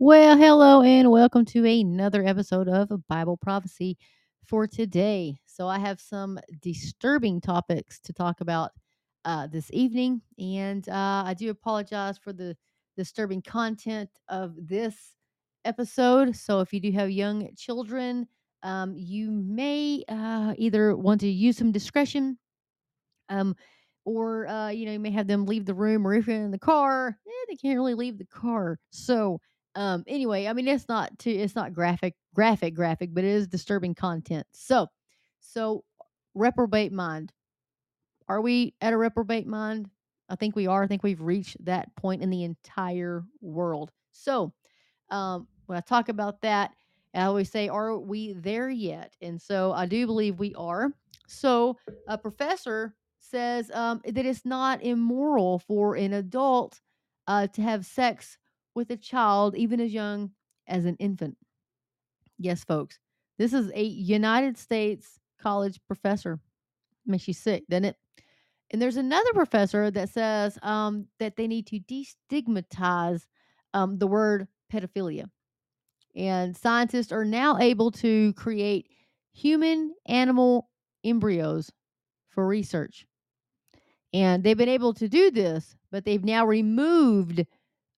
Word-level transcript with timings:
Well, 0.00 0.36
hello 0.38 0.82
and 0.82 1.10
welcome 1.10 1.44
to 1.46 1.64
another 1.64 2.24
episode 2.24 2.68
of 2.68 2.88
Bible 3.08 3.36
Prophecy 3.36 3.98
for 4.46 4.66
today. 4.66 5.40
So, 5.46 5.66
I 5.66 5.78
have 5.80 6.00
some 6.00 6.38
disturbing 6.60 7.40
topics 7.40 7.98
to 8.00 8.12
talk 8.12 8.40
about 8.40 8.70
uh, 9.24 9.48
this 9.48 9.70
evening, 9.72 10.22
and 10.38 10.88
uh, 10.88 11.24
I 11.26 11.34
do 11.36 11.50
apologize 11.50 12.16
for 12.16 12.32
the 12.32 12.56
disturbing 12.96 13.42
content 13.42 14.10
of 14.28 14.54
this 14.56 15.14
episode. 15.64 16.36
So, 16.36 16.60
if 16.60 16.72
you 16.72 16.80
do 16.80 16.92
have 16.92 17.10
young 17.10 17.48
children, 17.56 18.28
um, 18.62 18.94
you 18.96 19.30
may 19.30 20.04
uh, 20.08 20.54
either 20.56 20.96
want 20.96 21.20
to 21.22 21.28
use 21.28 21.56
some 21.56 21.72
discretion 21.72 22.38
um, 23.28 23.56
or 24.04 24.46
uh, 24.46 24.68
you 24.68 24.86
know, 24.86 24.92
you 24.92 25.00
may 25.00 25.10
have 25.10 25.26
them 25.26 25.44
leave 25.46 25.66
the 25.66 25.74
room, 25.74 26.06
or 26.06 26.14
if 26.14 26.26
you're 26.26 26.36
in 26.36 26.50
the 26.50 26.58
car, 26.58 27.18
eh, 27.26 27.44
they 27.48 27.56
can't 27.56 27.76
really 27.76 27.94
leave 27.94 28.18
the 28.18 28.26
car. 28.26 28.78
So, 28.90 29.40
um, 29.78 30.02
anyway, 30.08 30.48
I 30.48 30.52
mean, 30.54 30.66
it's 30.66 30.88
not 30.88 31.16
too, 31.20 31.30
it's 31.30 31.54
not 31.54 31.72
graphic, 31.72 32.16
graphic, 32.34 32.74
graphic, 32.74 33.10
but 33.14 33.22
it 33.22 33.30
is 33.30 33.46
disturbing 33.46 33.94
content. 33.94 34.44
So, 34.50 34.88
so 35.38 35.84
reprobate 36.34 36.90
mind. 36.90 37.32
Are 38.26 38.40
we 38.40 38.74
at 38.80 38.92
a 38.92 38.96
reprobate 38.96 39.46
mind? 39.46 39.88
I 40.28 40.34
think 40.34 40.56
we 40.56 40.66
are. 40.66 40.82
I 40.82 40.88
think 40.88 41.04
we've 41.04 41.20
reached 41.20 41.64
that 41.64 41.94
point 41.94 42.22
in 42.22 42.28
the 42.28 42.42
entire 42.42 43.22
world. 43.40 43.92
So, 44.10 44.52
um, 45.10 45.46
when 45.66 45.78
I 45.78 45.80
talk 45.80 46.08
about 46.08 46.40
that, 46.40 46.72
I 47.14 47.22
always 47.22 47.48
say, 47.48 47.68
Are 47.68 47.96
we 47.96 48.32
there 48.32 48.68
yet? 48.68 49.14
And 49.22 49.40
so 49.40 49.70
I 49.70 49.86
do 49.86 50.06
believe 50.06 50.40
we 50.40 50.56
are. 50.56 50.92
So 51.28 51.76
a 52.08 52.18
professor 52.18 52.96
says 53.20 53.70
um, 53.72 54.00
that 54.04 54.26
it's 54.26 54.44
not 54.44 54.82
immoral 54.82 55.60
for 55.60 55.94
an 55.94 56.14
adult 56.14 56.80
uh, 57.28 57.46
to 57.46 57.62
have 57.62 57.86
sex 57.86 58.38
with 58.78 58.90
a 58.92 58.96
child, 58.96 59.56
even 59.56 59.80
as 59.80 59.92
young 59.92 60.30
as 60.68 60.84
an 60.84 60.94
infant. 61.00 61.36
Yes, 62.38 62.62
folks. 62.62 63.00
This 63.36 63.52
is 63.52 63.72
a 63.74 63.82
United 63.82 64.56
States 64.56 65.18
college 65.42 65.80
professor. 65.88 66.38
Makes 67.04 67.26
you 67.26 67.34
sick, 67.34 67.64
doesn't 67.68 67.86
it? 67.86 67.96
And 68.70 68.80
there's 68.80 68.96
another 68.96 69.32
professor 69.32 69.90
that 69.90 70.10
says 70.10 70.58
um, 70.62 71.08
that 71.18 71.34
they 71.34 71.48
need 71.48 71.66
to 71.66 71.80
destigmatize 71.80 73.22
um, 73.74 73.98
the 73.98 74.06
word 74.06 74.46
pedophilia. 74.72 75.24
And 76.14 76.56
scientists 76.56 77.10
are 77.10 77.24
now 77.24 77.58
able 77.58 77.90
to 77.92 78.32
create 78.34 78.90
human 79.32 79.92
animal 80.06 80.68
embryos 81.02 81.72
for 82.28 82.46
research. 82.46 83.06
And 84.12 84.44
they've 84.44 84.56
been 84.56 84.68
able 84.68 84.94
to 84.94 85.08
do 85.08 85.32
this, 85.32 85.74
but 85.90 86.04
they've 86.04 86.24
now 86.24 86.46
removed 86.46 87.44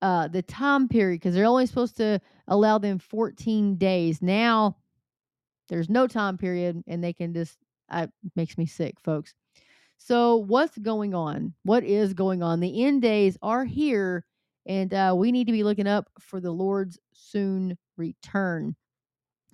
uh, 0.03 0.29
the 0.29 0.43
time 0.43 0.89
period 0.89 1.21
because 1.21 1.35
they're 1.35 1.45
only 1.45 1.67
supposed 1.67 1.97
to 1.99 2.21
allow 2.49 2.79
them 2.79 2.99
14 2.99 3.77
days. 3.77 4.23
Now 4.23 4.77
there's 5.69 5.89
no 5.89 6.07
time 6.07 6.39
period 6.39 6.83
and 6.87 7.03
they 7.03 7.13
can 7.13 7.33
just, 7.33 7.59
uh, 7.91 8.07
makes 8.35 8.59
me 8.59 8.67
sick, 8.67 8.99
folks. 9.01 9.35
So, 10.03 10.37
what's 10.37 10.79
going 10.79 11.15
on? 11.15 11.53
What 11.63 11.85
is 11.85 12.15
going 12.15 12.43
on? 12.43 12.61
The 12.61 12.85
end 12.85 13.03
days 13.03 13.37
are 13.43 13.67
here, 13.67 14.25
and 14.65 14.93
uh, 14.95 15.15
we 15.15 15.31
need 15.31 15.47
to 15.47 15.53
be 15.53 15.63
looking 15.63 15.87
up 15.87 16.09
for 16.19 16.41
the 16.41 16.51
Lord's 16.51 16.99
soon 17.13 17.77
return. 17.99 18.77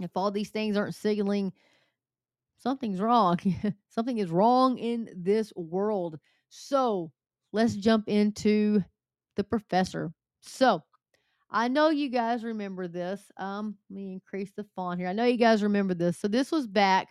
If 0.00 0.12
all 0.14 0.30
these 0.30 0.50
things 0.50 0.76
aren't 0.76 0.94
signaling 0.94 1.52
something's 2.58 3.00
wrong, 3.00 3.38
something 3.88 4.18
is 4.18 4.30
wrong 4.30 4.78
in 4.78 5.08
this 5.16 5.52
world. 5.56 6.20
So, 6.48 7.10
let's 7.52 7.74
jump 7.74 8.08
into 8.08 8.84
the 9.34 9.44
professor. 9.44 10.12
So, 10.46 10.82
I 11.50 11.68
know 11.68 11.90
you 11.90 12.08
guys 12.08 12.44
remember 12.44 12.88
this. 12.88 13.30
Um, 13.36 13.76
let 13.90 13.96
me 13.96 14.12
increase 14.12 14.52
the 14.56 14.64
font 14.74 15.00
here. 15.00 15.08
I 15.08 15.12
know 15.12 15.24
you 15.24 15.36
guys 15.36 15.62
remember 15.62 15.94
this. 15.94 16.18
So, 16.18 16.28
this 16.28 16.50
was 16.50 16.66
back 16.66 17.08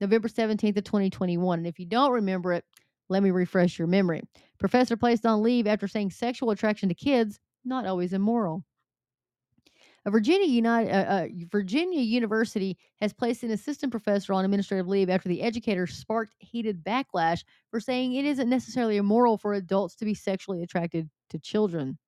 November 0.00 0.28
17th 0.28 0.76
of 0.76 0.84
2021. 0.84 1.58
And 1.58 1.66
if 1.66 1.78
you 1.78 1.86
don't 1.86 2.12
remember 2.12 2.52
it, 2.52 2.64
let 3.08 3.22
me 3.22 3.30
refresh 3.30 3.78
your 3.78 3.88
memory. 3.88 4.22
Professor 4.58 4.96
placed 4.96 5.24
on 5.24 5.42
leave 5.42 5.66
after 5.66 5.88
saying 5.88 6.10
sexual 6.10 6.50
attraction 6.50 6.88
to 6.88 6.94
kids 6.94 7.38
not 7.64 7.86
always 7.86 8.12
immoral. 8.12 8.64
A 10.04 10.10
Virginia, 10.10 10.46
United, 10.46 10.90
uh, 10.90 11.10
uh, 11.10 11.26
Virginia 11.50 12.00
University 12.00 12.78
has 13.00 13.12
placed 13.12 13.42
an 13.42 13.50
assistant 13.50 13.90
professor 13.90 14.32
on 14.32 14.44
administrative 14.44 14.88
leave 14.88 15.10
after 15.10 15.28
the 15.28 15.42
educator 15.42 15.86
sparked 15.86 16.34
heated 16.38 16.82
backlash 16.82 17.44
for 17.70 17.78
saying 17.80 18.14
it 18.14 18.24
isn't 18.24 18.48
necessarily 18.48 18.96
immoral 18.96 19.36
for 19.36 19.54
adults 19.54 19.96
to 19.96 20.04
be 20.04 20.14
sexually 20.14 20.62
attracted 20.62 21.10
to 21.30 21.38
children. 21.38 21.98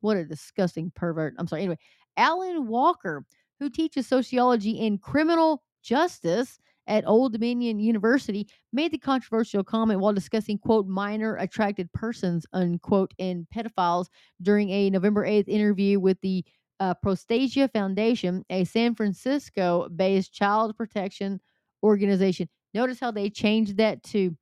What 0.00 0.16
a 0.16 0.24
disgusting 0.24 0.92
pervert. 0.94 1.34
I'm 1.38 1.46
sorry. 1.46 1.62
Anyway, 1.62 1.78
Allyn 2.16 2.66
Walker, 2.66 3.24
who 3.58 3.70
teaches 3.70 4.06
sociology 4.06 4.86
and 4.86 5.00
criminal 5.00 5.62
justice 5.82 6.58
at 6.86 7.06
Old 7.06 7.32
Dominion 7.32 7.78
University, 7.78 8.48
made 8.72 8.92
the 8.92 8.98
controversial 8.98 9.62
comment 9.62 10.00
while 10.00 10.12
discussing, 10.12 10.58
quote, 10.58 10.86
minor 10.86 11.36
attracted 11.36 11.92
persons, 11.92 12.46
unquote, 12.52 13.12
and 13.18 13.46
pedophiles 13.54 14.06
during 14.42 14.70
a 14.70 14.90
November 14.90 15.26
8th 15.26 15.48
interview 15.48 16.00
with 16.00 16.20
the 16.22 16.44
uh, 16.80 16.94
Prostasia 16.94 17.68
Foundation, 17.68 18.44
a 18.50 18.64
San 18.64 18.94
Francisco 18.94 19.88
based 19.94 20.32
child 20.32 20.76
protection 20.76 21.40
organization. 21.82 22.48
Notice 22.74 23.00
how 23.00 23.10
they 23.10 23.30
changed 23.30 23.76
that 23.78 24.02
to 24.04 24.36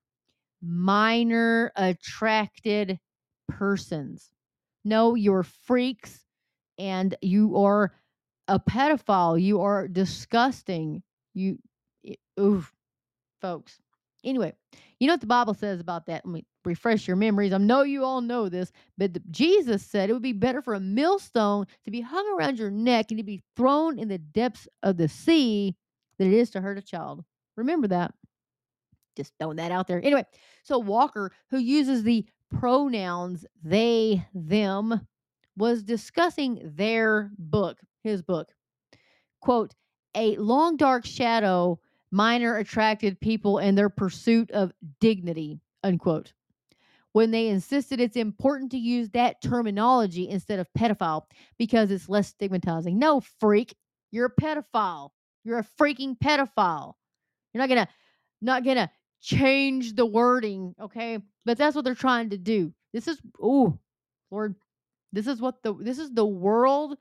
minor 0.62 1.72
attracted 1.76 2.98
persons. 3.48 4.30
No, 4.86 5.16
you're 5.16 5.42
freaks 5.42 6.24
and 6.78 7.16
you 7.20 7.56
are 7.56 7.92
a 8.46 8.60
pedophile. 8.60 9.42
You 9.42 9.60
are 9.62 9.88
disgusting. 9.88 11.02
You, 11.34 11.58
it, 12.04 12.20
oof, 12.38 12.72
folks. 13.40 13.80
Anyway, 14.22 14.52
you 15.00 15.08
know 15.08 15.14
what 15.14 15.20
the 15.20 15.26
Bible 15.26 15.54
says 15.54 15.80
about 15.80 16.06
that? 16.06 16.24
Let 16.24 16.32
me 16.32 16.44
refresh 16.64 17.08
your 17.08 17.16
memories. 17.16 17.52
I 17.52 17.58
know 17.58 17.82
you 17.82 18.04
all 18.04 18.20
know 18.20 18.48
this, 18.48 18.70
but 18.96 19.12
the, 19.12 19.20
Jesus 19.32 19.84
said 19.84 20.08
it 20.08 20.12
would 20.12 20.22
be 20.22 20.32
better 20.32 20.62
for 20.62 20.74
a 20.74 20.80
millstone 20.80 21.66
to 21.84 21.90
be 21.90 22.00
hung 22.00 22.32
around 22.38 22.60
your 22.60 22.70
neck 22.70 23.06
and 23.10 23.18
to 23.18 23.24
be 23.24 23.42
thrown 23.56 23.98
in 23.98 24.06
the 24.06 24.18
depths 24.18 24.68
of 24.84 24.98
the 24.98 25.08
sea 25.08 25.74
than 26.18 26.32
it 26.32 26.36
is 26.36 26.50
to 26.50 26.60
hurt 26.60 26.78
a 26.78 26.82
child. 26.82 27.24
Remember 27.56 27.88
that. 27.88 28.14
Just 29.16 29.32
throwing 29.40 29.56
that 29.56 29.72
out 29.72 29.88
there. 29.88 30.00
Anyway, 30.04 30.24
so 30.62 30.78
Walker, 30.78 31.32
who 31.50 31.58
uses 31.58 32.04
the 32.04 32.24
pronouns 32.50 33.44
they, 33.62 34.26
them, 34.34 35.06
was 35.56 35.82
discussing 35.82 36.60
their 36.62 37.30
book, 37.38 37.78
his 38.02 38.22
book. 38.22 38.48
Quote, 39.40 39.74
a 40.14 40.36
long 40.36 40.76
dark 40.76 41.04
shadow 41.04 41.78
minor 42.10 42.56
attracted 42.56 43.20
people 43.20 43.58
in 43.58 43.74
their 43.74 43.88
pursuit 43.88 44.50
of 44.50 44.72
dignity, 45.00 45.60
unquote. 45.82 46.32
When 47.12 47.30
they 47.30 47.48
insisted 47.48 48.00
it's 48.00 48.16
important 48.16 48.70
to 48.72 48.78
use 48.78 49.08
that 49.10 49.40
terminology 49.40 50.28
instead 50.28 50.58
of 50.58 50.68
pedophile 50.78 51.22
because 51.58 51.90
it's 51.90 52.08
less 52.08 52.28
stigmatizing. 52.28 52.98
No, 52.98 53.20
freak, 53.40 53.74
you're 54.10 54.26
a 54.26 54.40
pedophile. 54.40 55.10
You're 55.44 55.58
a 55.58 55.66
freaking 55.80 56.18
pedophile. 56.18 56.94
You're 57.52 57.62
not 57.62 57.68
gonna 57.68 57.88
not 58.42 58.64
gonna 58.64 58.90
change 59.26 59.94
the 59.94 60.06
wording, 60.06 60.72
okay? 60.80 61.18
But 61.44 61.58
that's 61.58 61.74
what 61.74 61.84
they're 61.84 61.94
trying 61.96 62.30
to 62.30 62.38
do. 62.38 62.72
This 62.92 63.08
is 63.08 63.20
oh 63.42 63.76
Lord, 64.30 64.54
this 65.12 65.26
is 65.26 65.40
what 65.40 65.62
the 65.62 65.74
this 65.74 65.98
is 65.98 66.12
the 66.12 66.24
world. 66.24 66.96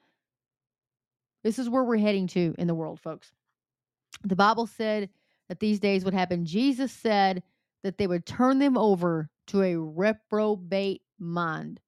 This 1.44 1.60
is 1.60 1.70
where 1.70 1.84
we're 1.84 1.98
heading 1.98 2.26
to 2.28 2.56
in 2.58 2.68
the 2.68 2.74
world, 2.74 3.00
folks. 3.00 3.32
The 4.24 4.36
Bible 4.36 4.66
said 4.66 5.10
that 5.48 5.60
these 5.60 5.80
days 5.80 6.04
would 6.04 6.16
happen. 6.16 6.46
Jesus 6.46 6.92
said 6.92 7.44
that 7.84 8.00
they 8.00 8.08
would 8.08 8.26
turn 8.26 8.58
them 8.58 8.78
over 8.78 9.30
to 9.48 9.62
a 9.62 9.78
reprobate 9.78 11.04
mind. 11.20 11.80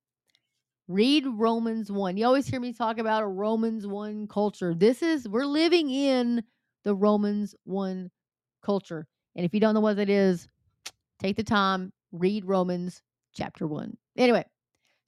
Read 0.88 1.26
Romans 1.26 1.92
1. 1.92 2.18
You 2.18 2.28
always 2.28 2.48
hear 2.48 2.60
me 2.60 2.72
talk 2.72 3.00
about 3.00 3.24
a 3.24 3.28
Romans 3.28 3.88
1 3.88 4.28
culture. 4.28 4.76
This 4.76 5.02
is, 5.02 5.28
we're 5.28 5.46
living 5.46 5.90
in 5.90 6.44
the 6.84 6.94
Romans 6.94 7.56
1 7.64 8.12
culture. 8.64 9.08
And 9.38 9.46
if 9.46 9.54
you 9.54 9.62
don't 9.62 9.74
know 9.74 9.80
what 9.80 10.00
it 10.00 10.10
is, 10.10 10.50
take 11.20 11.38
the 11.38 11.44
time, 11.44 11.94
read 12.12 12.44
Romans 12.44 13.02
chapter 13.34 13.68
1. 13.68 13.96
Anyway, 14.18 14.44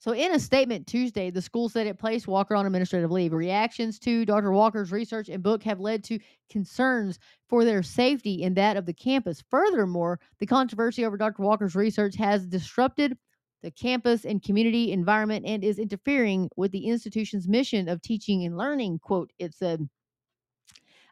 so, 0.00 0.12
in 0.12 0.32
a 0.34 0.40
statement 0.40 0.86
Tuesday, 0.86 1.28
the 1.28 1.42
school 1.42 1.68
said 1.68 1.86
it 1.86 1.98
placed 1.98 2.26
Walker 2.26 2.56
on 2.56 2.64
administrative 2.64 3.10
leave. 3.10 3.34
Reactions 3.34 3.98
to 3.98 4.24
Dr. 4.24 4.50
Walker's 4.50 4.92
research 4.92 5.28
and 5.28 5.42
book 5.42 5.62
have 5.64 5.78
led 5.78 6.02
to 6.04 6.18
concerns 6.48 7.18
for 7.50 7.66
their 7.66 7.82
safety 7.82 8.42
and 8.42 8.56
that 8.56 8.78
of 8.78 8.86
the 8.86 8.94
campus. 8.94 9.44
Furthermore, 9.50 10.18
the 10.38 10.46
controversy 10.46 11.04
over 11.04 11.18
Dr. 11.18 11.42
Walker's 11.42 11.76
research 11.76 12.16
has 12.16 12.46
disrupted 12.46 13.18
the 13.62 13.70
campus 13.70 14.24
and 14.24 14.42
community 14.42 14.90
environment 14.90 15.44
and 15.46 15.62
is 15.62 15.78
interfering 15.78 16.48
with 16.56 16.72
the 16.72 16.86
institution's 16.86 17.46
mission 17.46 17.86
of 17.86 18.00
teaching 18.00 18.46
and 18.46 18.56
learning, 18.56 19.00
quote, 19.00 19.30
it 19.38 19.52
said. 19.52 19.86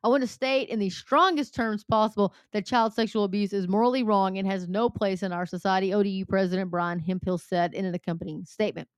I 0.04 0.08
want 0.08 0.22
to 0.22 0.28
state 0.28 0.68
in 0.68 0.78
the 0.78 0.90
strongest 0.90 1.54
terms 1.54 1.84
possible 1.84 2.34
that 2.52 2.66
child 2.66 2.94
sexual 2.94 3.24
abuse 3.24 3.52
is 3.52 3.68
morally 3.68 4.02
wrong 4.02 4.38
and 4.38 4.46
has 4.46 4.68
no 4.68 4.88
place 4.88 5.22
in 5.22 5.32
our 5.32 5.46
society, 5.46 5.92
ODU 5.92 6.24
President 6.26 6.70
Brian 6.70 6.98
Hemphill 6.98 7.38
said 7.38 7.74
in 7.74 7.84
an 7.84 7.94
accompanying 7.94 8.44
statement. 8.44 8.88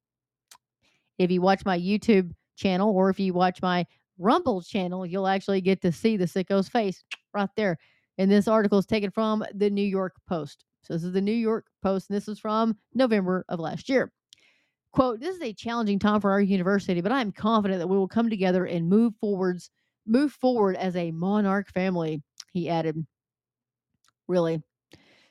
If 1.19 1.31
you 1.31 1.41
watch 1.43 1.65
my 1.65 1.79
YouTube 1.79 2.33
channel, 2.57 2.91
or 2.95 3.11
if 3.11 3.21
you 3.21 3.33
watch 3.33 3.61
my 3.63 3.87
Rumble 4.19 4.61
channel, 4.61 5.07
you'll 5.07 5.27
actually 5.27 5.63
get 5.63 5.81
to 5.81 5.91
see 5.91 6.19
the 6.19 6.27
sicko's 6.27 6.69
face 6.69 7.03
right 7.35 7.49
there. 7.57 7.79
And 8.19 8.31
this 8.31 8.49
article 8.49 8.79
is 8.79 8.87
taken 8.87 9.11
from 9.11 9.45
the 9.55 9.71
New 9.71 9.85
York 9.85 10.15
Post. 10.29 10.65
So 10.83 10.93
this 10.93 11.05
is 11.05 11.13
the 11.13 11.21
New 11.23 11.33
York 11.33 11.67
Post, 11.83 12.11
and 12.11 12.17
this 12.17 12.29
is 12.29 12.39
from 12.39 12.77
November 12.95 13.45
of 13.49 13.61
last 13.61 13.89
year. 13.89 14.13
Quote, 14.93 15.21
this 15.21 15.37
is 15.37 15.43
a 15.43 15.53
challenging 15.55 15.99
time 15.99 16.21
for 16.21 16.31
our 16.31 16.41
university, 16.41 17.01
but 17.01 17.13
I 17.13 17.21
am 17.21 17.33
confident 17.33 17.79
that 17.79 17.87
we 17.87 17.97
will 17.97 18.09
come 18.09 18.29
together 18.29 18.65
and 18.67 18.89
move 18.89 19.15
forwards, 19.21 19.71
move 20.11 20.33
forward 20.33 20.77
as 20.77 20.97
a 20.97 21.13
monarch 21.13 21.71
family, 21.73 22.23
he 22.53 22.69
added. 22.69 23.07
Really. 24.29 24.63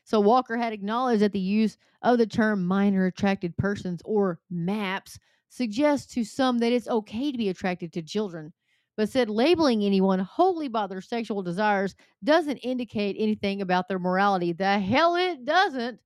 So 0.06 0.20
Walker 0.20 0.58
had 0.58 0.74
acknowledged 0.74 1.22
that 1.22 1.34
the 1.34 1.40
use 1.40 1.78
of 2.02 2.18
the 2.18 2.26
term 2.26 2.66
minor 2.66 3.06
attracted 3.06 3.56
persons 3.58 4.02
or 4.06 4.40
MAPS 4.50 5.20
suggests 5.50 6.12
to 6.14 6.24
some 6.24 6.58
that 6.60 6.72
it's 6.72 6.88
okay 6.88 7.32
to 7.32 7.38
be 7.38 7.50
attracted 7.50 7.92
to 7.94 8.02
children, 8.02 8.54
but 8.96 9.10
said 9.10 9.30
labeling 9.30 9.84
anyone 9.84 10.20
wholly 10.20 10.68
by 10.68 10.88
their 10.88 11.02
sexual 11.02 11.44
desires 11.44 11.96
doesn't 12.24 12.58
indicate 12.58 13.16
anything 13.20 13.62
about 13.62 13.88
their 13.88 14.00
morality. 14.00 14.54
The 14.54 14.80
hell 14.80 15.16
it 15.16 15.46
doesn't. 15.46 16.00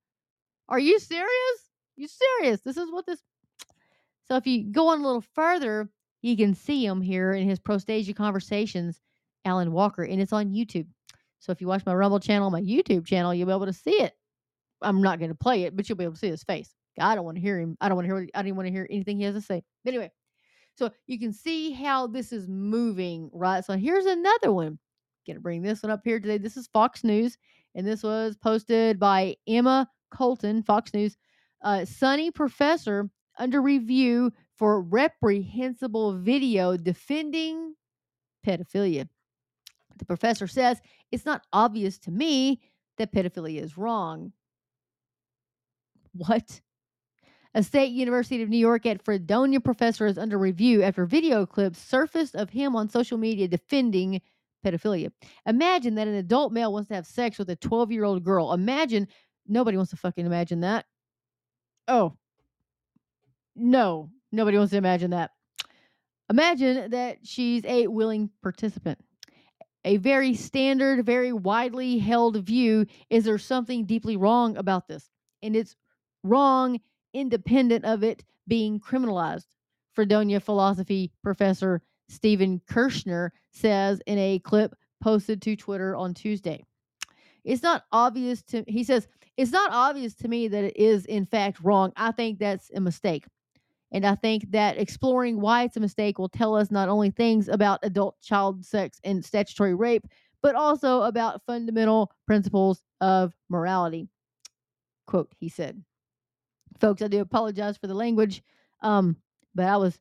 Are 0.67 0.79
you 0.79 0.99
serious? 0.99 1.69
You 1.95 2.07
serious? 2.07 2.61
This 2.61 2.77
is 2.77 2.91
what 2.91 3.05
this. 3.05 3.21
So 4.27 4.35
if 4.35 4.47
you 4.47 4.71
go 4.71 4.87
on 4.87 4.99
a 4.99 5.05
little 5.05 5.23
further, 5.35 5.89
you 6.23 6.37
can 6.37 6.55
see 6.55 6.83
him 6.83 7.01
here 7.01 7.33
in 7.33 7.47
his 7.47 7.59
Prostasia 7.59 8.13
Conversations, 8.13 9.01
Allyn 9.45 9.73
Walker, 9.73 10.03
and 10.03 10.21
it's 10.21 10.33
on 10.33 10.49
YouTube. 10.49 10.87
So 11.39 11.51
if 11.51 11.59
you 11.59 11.67
watch 11.67 11.85
my 11.85 11.93
Rumble 11.93 12.21
channel, 12.21 12.49
my 12.49 12.61
YouTube 12.61 13.05
channel, 13.05 13.33
you'll 13.33 13.47
be 13.47 13.53
able 13.53 13.65
to 13.65 13.73
see 13.73 14.01
it. 14.01 14.13
I'm 14.81 15.01
not 15.01 15.19
going 15.19 15.31
to 15.31 15.35
play 15.35 15.63
it, 15.63 15.75
but 15.75 15.87
you'll 15.87 15.97
be 15.97 16.05
able 16.05 16.13
to 16.13 16.19
see 16.19 16.29
his 16.29 16.43
face. 16.43 16.73
I 16.99 17.13
don't 17.13 17.25
want 17.25 17.35
to 17.35 17.41
hear 17.41 17.59
him. 17.59 17.77
I 17.81 17.89
don't 17.89 17.97
want 17.97 18.07
to 18.07 18.15
hear. 18.15 18.27
I 18.33 18.41
didn't 18.41 18.55
want 18.55 18.67
to 18.67 18.71
hear 18.71 18.87
anything 18.89 19.17
he 19.17 19.25
has 19.25 19.35
to 19.35 19.41
say. 19.41 19.63
But 19.83 19.93
anyway, 19.93 20.11
so 20.75 20.91
you 21.07 21.19
can 21.19 21.33
see 21.33 21.71
how 21.71 22.07
this 22.07 22.31
is 22.31 22.47
moving, 22.47 23.29
right? 23.33 23.65
So 23.65 23.75
here's 23.75 24.05
another 24.05 24.53
one. 24.53 24.79
Gonna 25.27 25.39
bring 25.39 25.61
this 25.61 25.83
one 25.83 25.91
up 25.91 26.01
here 26.03 26.19
today. 26.19 26.37
This 26.37 26.57
is 26.57 26.67
Fox 26.67 27.03
News, 27.03 27.37
and 27.75 27.85
this 27.85 28.03
was 28.03 28.37
posted 28.37 28.99
by 28.99 29.35
Emma 29.47 29.89
Colton, 30.11 30.63
Fox 30.63 30.93
News. 30.93 31.17
Uh, 31.63 31.79
SUNY 31.79 32.33
professor 32.33 33.09
under 33.39 33.61
review 33.61 34.31
for 34.63 34.79
reprehensible 34.79 36.13
video 36.13 36.77
defending 36.77 37.75
pedophilia. 38.47 39.09
The 39.97 40.05
professor 40.05 40.47
says 40.47 40.79
it's 41.11 41.25
not 41.25 41.41
obvious 41.51 41.97
to 41.97 42.11
me 42.11 42.61
that 42.97 43.11
pedophilia 43.11 43.61
is 43.61 43.77
wrong. 43.77 44.31
What? 46.13 46.61
A 47.53 47.61
state 47.61 47.91
university 47.91 48.41
of 48.41 48.47
New 48.47 48.57
York 48.57 48.85
at 48.85 49.03
Fredonia 49.03 49.59
professor 49.59 50.05
is 50.05 50.17
under 50.17 50.37
review 50.37 50.81
after 50.81 51.05
video 51.05 51.45
clips 51.45 51.79
surfaced 51.79 52.33
of 52.33 52.49
him 52.49 52.73
on 52.73 52.87
social 52.87 53.17
media 53.17 53.49
defending 53.49 54.21
pedophilia. 54.65 55.11
Imagine 55.45 55.95
that 55.95 56.07
an 56.07 56.15
adult 56.15 56.53
male 56.53 56.71
wants 56.71 56.87
to 56.87 56.95
have 56.95 57.05
sex 57.05 57.37
with 57.37 57.49
a 57.49 57.57
12 57.57 57.91
year 57.91 58.05
old 58.05 58.23
girl. 58.23 58.53
Imagine, 58.53 59.09
nobody 59.45 59.75
wants 59.75 59.89
to 59.89 59.97
fucking 59.97 60.25
imagine 60.25 60.61
that. 60.61 60.85
Oh, 61.89 62.15
no, 63.57 64.09
nobody 64.33 64.57
wants 64.57 64.71
to 64.71 64.77
imagine 64.77 65.11
that. 65.11 65.31
Imagine 66.29 66.91
that 66.91 67.19
she's 67.23 67.63
a 67.65 67.87
willing 67.87 68.29
participant. 68.41 68.99
A 69.85 69.97
very 69.97 70.33
standard, 70.33 71.05
very 71.05 71.33
widely 71.33 71.99
held 71.99 72.37
view 72.45 72.85
is 73.09 73.25
there 73.25 73.37
something 73.37 73.85
deeply 73.85 74.17
wrong 74.17 74.57
about 74.57 74.87
this? 74.87 75.09
And 75.41 75.55
it's 75.55 75.75
wrong 76.23 76.79
independent 77.13 77.85
of 77.85 78.03
it 78.03 78.23
being 78.47 78.79
criminalized. 78.79 79.45
Fredonia 79.93 80.39
philosophy 80.39 81.11
professor 81.21 81.81
Stephen 82.09 82.61
Kershnar 82.67 83.29
says 83.51 84.01
in 84.07 84.17
a 84.17 84.39
clip 84.39 84.75
posted 85.01 85.41
to 85.43 85.55
Twitter 85.55 85.95
on 85.95 86.13
Tuesday. 86.13 86.63
It's 87.43 87.61
not 87.61 87.83
obvious 87.91 88.41
to 88.43 88.63
he 88.67 88.83
says 88.83 89.07
it's 89.35 89.51
not 89.51 89.71
obvious 89.71 90.15
to 90.15 90.27
me 90.27 90.47
that 90.47 90.63
it 90.63 90.77
is 90.77 91.05
in 91.05 91.25
fact 91.25 91.59
wrong. 91.61 91.91
I 91.95 92.11
think 92.11 92.39
that's 92.39 92.71
a 92.73 92.79
mistake. 92.79 93.25
And 93.93 94.05
I 94.05 94.15
think 94.15 94.49
that 94.51 94.79
exploring 94.79 95.39
why 95.39 95.63
it's 95.63 95.77
a 95.77 95.79
mistake 95.79 96.17
will 96.17 96.27
tell 96.27 96.55
us 96.55 96.71
not 96.71 96.89
only 96.89 97.11
things 97.11 97.47
about 97.47 97.79
adult 97.83 98.19
child 98.21 98.65
sex 98.65 98.99
and 99.03 99.23
statutory 99.23 99.75
rape, 99.75 100.07
but 100.41 100.55
also 100.55 101.03
about 101.03 101.41
fundamental 101.45 102.11
principles 102.25 102.81
of 103.01 103.33
morality. 103.49 104.07
Quote, 105.05 105.31
he 105.39 105.47
said. 105.47 105.81
Folks, 106.79 107.03
I 107.03 107.07
do 107.07 107.21
apologize 107.21 107.77
for 107.77 107.85
the 107.85 107.93
language, 107.93 108.41
um, 108.81 109.15
but 109.53 109.67
I 109.67 109.77
was 109.77 109.99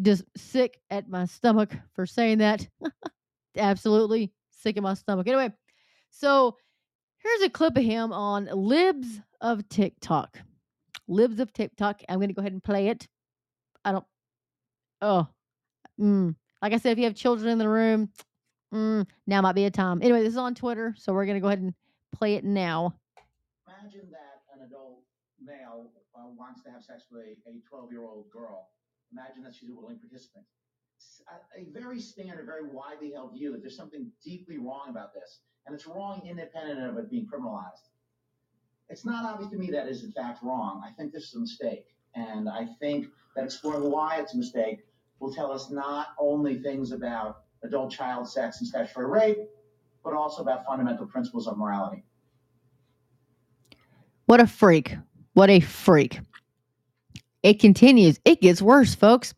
just 0.00 0.24
sick 0.36 0.80
at 0.90 1.08
my 1.08 1.26
stomach 1.26 1.74
for 1.94 2.06
saying 2.06 2.38
that. 2.38 2.66
Absolutely 3.56 4.32
sick 4.50 4.78
in 4.78 4.82
my 4.82 4.94
stomach. 4.94 5.28
Anyway, 5.28 5.52
so 6.10 6.56
here's 7.18 7.42
a 7.42 7.50
clip 7.50 7.76
of 7.76 7.84
him 7.84 8.12
on 8.12 8.48
Libs 8.50 9.20
of 9.42 9.68
TikTok. 9.68 10.38
Libs 11.06 11.38
of 11.38 11.52
TikTok. 11.52 12.02
I'm 12.08 12.18
going 12.18 12.28
to 12.28 12.34
go 12.34 12.40
ahead 12.40 12.52
and 12.52 12.64
play 12.64 12.88
it. 12.88 13.06
I 13.86 13.92
don't. 13.92 14.04
Oh, 15.00 15.28
mm. 16.00 16.34
like 16.60 16.72
I 16.72 16.78
said, 16.78 16.90
if 16.90 16.98
you 16.98 17.04
have 17.04 17.14
children 17.14 17.48
in 17.48 17.58
the 17.58 17.68
room, 17.68 18.10
mm, 18.74 19.06
now 19.28 19.40
might 19.40 19.54
be 19.54 19.64
a 19.64 19.70
time. 19.70 20.02
Anyway, 20.02 20.22
this 20.22 20.32
is 20.32 20.38
on 20.38 20.56
Twitter, 20.56 20.92
so 20.98 21.12
we're 21.12 21.24
gonna 21.24 21.40
go 21.40 21.46
ahead 21.46 21.60
and 21.60 21.72
play 22.12 22.34
it 22.34 22.44
now. 22.44 22.94
Imagine 23.68 24.10
that 24.10 24.42
an 24.52 24.66
adult 24.66 25.02
male 25.40 25.92
uh, 26.16 26.26
wants 26.36 26.64
to 26.64 26.70
have 26.70 26.82
sex 26.82 27.04
with 27.12 27.38
a 27.46 27.60
12 27.68 27.92
year 27.92 28.02
old 28.02 28.28
girl. 28.30 28.70
Imagine 29.12 29.44
that 29.44 29.54
she's 29.54 29.70
a 29.70 29.72
willing 29.72 29.98
participant. 29.98 30.44
A, 31.28 31.60
a 31.60 31.64
very 31.72 32.00
standard, 32.00 32.44
very 32.44 32.66
widely 32.66 33.12
held 33.12 33.34
view 33.34 33.52
that 33.52 33.60
there's 33.60 33.76
something 33.76 34.10
deeply 34.24 34.58
wrong 34.58 34.86
about 34.88 35.14
this, 35.14 35.42
and 35.64 35.74
it's 35.76 35.86
wrong 35.86 36.26
independent 36.28 36.80
of 36.80 36.98
it 36.98 37.08
being 37.08 37.28
criminalized. 37.32 37.86
It's 38.88 39.04
not 39.04 39.24
obvious 39.24 39.50
to 39.52 39.58
me 39.58 39.70
that 39.70 39.86
is 39.86 40.02
in 40.02 40.10
fact 40.10 40.42
wrong. 40.42 40.82
I 40.84 40.90
think 40.90 41.12
this 41.12 41.28
is 41.28 41.34
a 41.34 41.40
mistake. 41.40 41.86
And 42.16 42.48
I 42.48 42.66
think 42.80 43.06
that 43.36 43.44
exploring 43.44 43.90
why 43.90 44.18
it's 44.18 44.34
a 44.34 44.36
mistake 44.36 44.86
will 45.20 45.32
tell 45.32 45.52
us 45.52 45.70
not 45.70 46.08
only 46.18 46.58
things 46.58 46.92
about 46.92 47.42
adult 47.62 47.92
child 47.92 48.28
sex 48.28 48.60
and 48.60 48.68
statutory 48.68 49.06
rape, 49.06 49.38
but 50.02 50.14
also 50.14 50.42
about 50.42 50.64
fundamental 50.64 51.06
principles 51.06 51.46
of 51.46 51.56
morality. 51.56 52.04
What 54.26 54.40
a 54.40 54.46
freak. 54.46 54.96
What 55.34 55.50
a 55.50 55.60
freak. 55.60 56.20
It 57.42 57.60
continues. 57.60 58.18
It 58.24 58.40
gets 58.40 58.60
worse, 58.60 58.94
folks. 58.94 59.34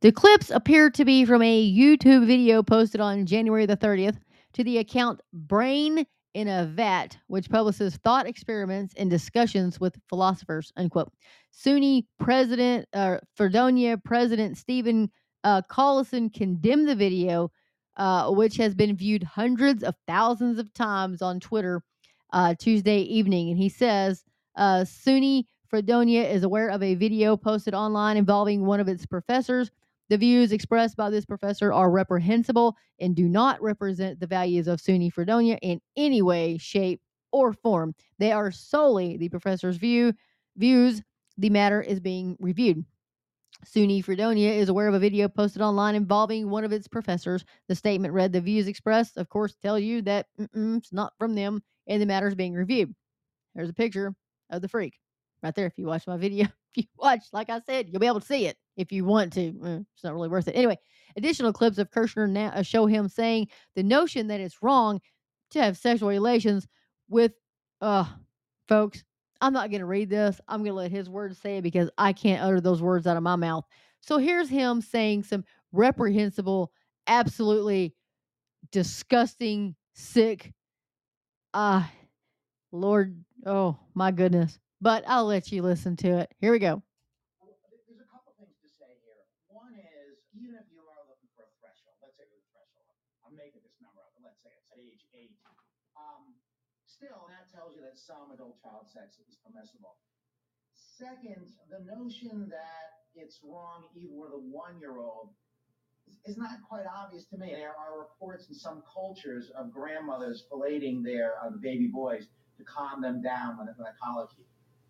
The 0.00 0.12
clips 0.12 0.50
appear 0.50 0.90
to 0.90 1.04
be 1.04 1.24
from 1.24 1.42
a 1.42 1.72
YouTube 1.72 2.26
video 2.26 2.62
posted 2.62 3.00
on 3.00 3.26
January 3.26 3.66
the 3.66 3.76
30th 3.76 4.16
to 4.54 4.64
the 4.64 4.78
account 4.78 5.20
Brain 5.32 6.06
in 6.34 6.48
a 6.48 6.66
vat, 6.66 7.16
which 7.26 7.50
publishes 7.50 7.96
thought 7.96 8.26
experiments 8.26 8.94
and 8.96 9.10
discussions 9.10 9.80
with 9.80 9.98
philosophers, 10.08 10.72
unquote. 10.76 11.12
SUNY 11.52 12.06
president, 12.18 12.86
uh, 12.92 13.18
Fredonia 13.34 13.96
president 13.98 14.56
Stephen 14.56 15.10
uh, 15.44 15.62
Kolison 15.70 16.32
condemned 16.32 16.88
the 16.88 16.94
video, 16.94 17.50
uh, 17.96 18.30
which 18.30 18.56
has 18.56 18.74
been 18.74 18.96
viewed 18.96 19.22
hundreds 19.22 19.82
of 19.82 19.94
thousands 20.06 20.58
of 20.58 20.72
times 20.74 21.22
on 21.22 21.40
Twitter 21.40 21.82
uh, 22.32 22.54
Tuesday 22.58 23.00
evening. 23.00 23.50
And 23.50 23.58
he 23.58 23.68
says 23.68 24.24
uh, 24.56 24.84
SUNY 24.84 25.44
Fredonia 25.68 26.24
is 26.24 26.44
aware 26.44 26.70
of 26.70 26.82
a 26.82 26.94
video 26.94 27.36
posted 27.36 27.74
online 27.74 28.16
involving 28.16 28.64
one 28.64 28.80
of 28.80 28.88
its 28.88 29.04
professors 29.04 29.70
the 30.08 30.18
views 30.18 30.52
expressed 30.52 30.96
by 30.96 31.10
this 31.10 31.26
professor 31.26 31.72
are 31.72 31.90
reprehensible 31.90 32.76
and 32.98 33.14
do 33.14 33.28
not 33.28 33.60
represent 33.60 34.20
the 34.20 34.26
values 34.26 34.66
of 34.66 34.80
SUNY 34.80 35.12
Fredonia 35.12 35.58
in 35.62 35.80
any 35.96 36.22
way, 36.22 36.58
shape, 36.58 37.00
or 37.30 37.52
form. 37.52 37.94
They 38.18 38.32
are 38.32 38.50
solely 38.50 39.16
the 39.16 39.28
professor's 39.28 39.76
view 39.76 40.14
views. 40.56 41.02
The 41.36 41.50
matter 41.50 41.80
is 41.80 42.00
being 42.00 42.36
reviewed. 42.40 42.84
SUNY 43.66 44.02
Fredonia 44.02 44.52
is 44.52 44.68
aware 44.68 44.88
of 44.88 44.94
a 44.94 44.98
video 44.98 45.28
posted 45.28 45.62
online 45.62 45.94
involving 45.94 46.48
one 46.48 46.64
of 46.64 46.72
its 46.72 46.88
professors. 46.88 47.44
The 47.68 47.74
statement 47.74 48.14
read, 48.14 48.32
The 48.32 48.40
views 48.40 48.68
expressed, 48.68 49.16
of 49.16 49.28
course, 49.28 49.56
tell 49.56 49.78
you 49.78 50.00
that 50.02 50.26
it's 50.38 50.92
not 50.92 51.12
from 51.18 51.34
them 51.34 51.62
and 51.86 52.00
the 52.00 52.06
matter 52.06 52.28
is 52.28 52.34
being 52.34 52.54
reviewed. 52.54 52.94
There's 53.54 53.70
a 53.70 53.74
picture 53.74 54.14
of 54.50 54.62
the 54.62 54.68
freak 54.68 54.94
right 55.42 55.54
there. 55.54 55.66
If 55.66 55.76
you 55.76 55.86
watch 55.86 56.06
my 56.06 56.16
video, 56.16 56.46
you 56.74 56.84
watch, 56.96 57.24
like 57.32 57.50
I 57.50 57.60
said, 57.60 57.88
you'll 57.88 58.00
be 58.00 58.06
able 58.06 58.20
to 58.20 58.26
see 58.26 58.46
it 58.46 58.56
if 58.76 58.92
you 58.92 59.04
want 59.04 59.32
to. 59.34 59.40
Eh, 59.40 59.78
it's 59.94 60.04
not 60.04 60.14
really 60.14 60.28
worth 60.28 60.48
it. 60.48 60.56
Anyway, 60.56 60.78
additional 61.16 61.52
clips 61.52 61.78
of 61.78 61.90
Kershnar 61.90 62.28
now 62.28 62.48
uh, 62.54 62.62
show 62.62 62.86
him 62.86 63.08
saying 63.08 63.48
the 63.74 63.82
notion 63.82 64.26
that 64.28 64.40
it's 64.40 64.62
wrong 64.62 65.00
to 65.50 65.62
have 65.62 65.76
sexual 65.76 66.08
relations 66.08 66.66
with, 67.08 67.32
uh, 67.80 68.04
folks. 68.68 69.04
I'm 69.40 69.52
not 69.52 69.70
going 69.70 69.80
to 69.80 69.86
read 69.86 70.10
this. 70.10 70.40
I'm 70.48 70.60
going 70.60 70.72
to 70.72 70.74
let 70.74 70.90
his 70.90 71.08
words 71.08 71.38
say 71.38 71.58
it 71.58 71.62
because 71.62 71.88
I 71.96 72.12
can't 72.12 72.42
utter 72.42 72.60
those 72.60 72.82
words 72.82 73.06
out 73.06 73.16
of 73.16 73.22
my 73.22 73.36
mouth. 73.36 73.64
So 74.00 74.18
here's 74.18 74.48
him 74.48 74.80
saying 74.80 75.22
some 75.22 75.44
reprehensible, 75.72 76.72
absolutely 77.06 77.94
disgusting, 78.72 79.76
sick, 79.94 80.52
ah, 81.54 81.84
uh, 81.84 81.88
Lord, 82.72 83.24
oh 83.46 83.78
my 83.94 84.10
goodness 84.10 84.58
but 84.80 85.04
I'll 85.06 85.26
let 85.26 85.50
you 85.50 85.62
listen 85.62 85.96
to 86.04 86.22
it. 86.22 86.30
Here 86.38 86.52
we 86.52 86.58
go. 86.58 86.82
There's 87.86 88.02
a 88.02 88.08
couple 88.10 88.34
things 88.38 88.54
to 88.62 88.68
say 88.70 88.94
here. 89.02 89.22
One 89.50 89.74
is 89.74 90.22
even 90.36 90.54
if 90.54 90.66
you 90.70 90.84
are 90.86 91.02
looking 91.10 91.30
for 91.34 91.46
a 91.46 91.52
threshold, 91.58 91.98
let's 91.98 92.14
say 92.14 92.26
there's 92.30 92.46
a 92.46 92.52
threshold, 92.54 92.94
I'm 93.26 93.34
making 93.34 93.64
this 93.66 93.74
number 93.82 94.04
up, 94.04 94.14
but 94.14 94.30
let's 94.30 94.40
say 94.44 94.54
it's 94.54 94.70
at 94.70 94.78
age 94.78 95.02
eight. 95.16 95.34
Um, 95.98 96.38
still, 96.86 97.26
that 97.32 97.50
tells 97.50 97.74
you 97.74 97.82
that 97.82 97.98
some 97.98 98.30
adult 98.30 98.60
child 98.62 98.86
sex 98.86 99.18
is 99.26 99.38
permissible. 99.42 99.98
Second, 100.74 101.50
the 101.70 101.82
notion 101.86 102.46
that 102.50 103.06
it's 103.14 103.40
wrong 103.42 103.90
even 103.94 104.14
with 104.18 104.30
a 104.30 104.38
one 104.38 104.78
year 104.78 104.98
old 104.98 105.30
is 106.24 106.36
not 106.36 106.50
quite 106.68 106.86
obvious 106.86 107.24
to 107.26 107.36
me. 107.38 107.50
There 107.50 107.74
are 107.74 107.98
reports 107.98 108.48
in 108.48 108.54
some 108.54 108.82
cultures 108.86 109.50
of 109.58 109.72
grandmothers 109.72 110.44
filleting 110.50 111.02
their 111.02 111.34
uh, 111.42 111.50
baby 111.60 111.86
boys 111.86 112.26
to 112.58 112.64
calm 112.64 113.00
them 113.00 113.22
down 113.22 113.56
when 113.56 113.66
they're 113.66 113.74
in 113.78 113.86
a 113.86 113.96
colicky. 114.02 114.46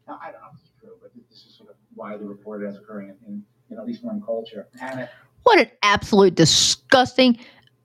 Now, 0.09 0.19
I 0.23 0.33
don't 0.33 0.41
know 0.41 0.49
if 0.55 0.59
this 0.59 0.63
is 0.63 0.73
true, 0.81 0.97
but 1.03 1.11
this 1.29 1.45
is 1.45 1.55
sort 1.55 1.69
of 1.69 1.77
widely 1.95 2.27
reported 2.27 2.67
as 2.67 2.79
occurring 2.79 3.11
in, 3.11 3.17
in, 3.27 3.43
in 3.71 3.79
at 3.79 3.87
least 3.87 4.03
one 4.03 4.23
culture. 4.23 4.67
And 4.81 5.01
it, 5.01 5.11
What 5.43 5.61
an 5.61 5.71
absolute 5.83 6.35
disgusting. 6.35 7.39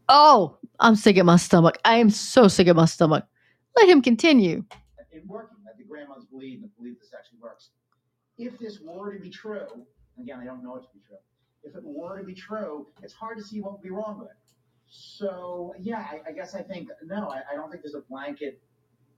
Oh, 0.07 0.57
I'm 0.79 0.95
sick 0.95 1.17
at 1.17 1.25
my 1.25 1.35
stomach. 1.35 1.77
I 1.83 1.97
am 1.97 2.09
so 2.09 2.47
sick 2.47 2.67
at 2.67 2.77
my 2.77 2.85
stomach. 2.85 3.25
Let 3.75 3.89
him 3.89 4.01
continue. 4.01 4.63
it 5.11 5.27
working, 5.27 5.57
that 5.65 5.77
the 5.77 5.83
grandmothers 5.83 6.23
believe 6.25 6.61
and 6.61 6.73
believe 6.77 6.97
this 6.97 7.11
actually 7.13 7.39
works. 7.41 7.71
If 8.37 8.57
this 8.57 8.79
were 8.79 9.13
to 9.13 9.19
be 9.19 9.29
true, 9.29 9.67
again, 10.17 10.39
I 10.41 10.45
don't 10.45 10.63
know 10.63 10.77
it 10.77 10.81
to 10.81 10.87
be 10.93 11.01
true. 11.05 11.17
If 11.63 11.75
it 11.75 11.83
were 11.83 12.17
to 12.17 12.23
be 12.23 12.33
true, 12.33 12.87
it's 13.01 13.13
hard 13.13 13.37
to 13.37 13.43
see 13.43 13.59
what 13.59 13.73
would 13.73 13.81
be 13.81 13.89
wrong 13.89 14.19
with 14.19 14.29
it. 14.29 14.37
So, 14.87 15.73
yeah, 15.77 15.99
I, 15.99 16.29
I 16.29 16.31
guess 16.31 16.55
I 16.55 16.61
think, 16.61 16.89
no, 17.05 17.29
I, 17.29 17.41
I 17.51 17.55
don't 17.55 17.69
think 17.69 17.83
there's 17.83 17.95
a 17.95 18.01
blanket 18.09 18.61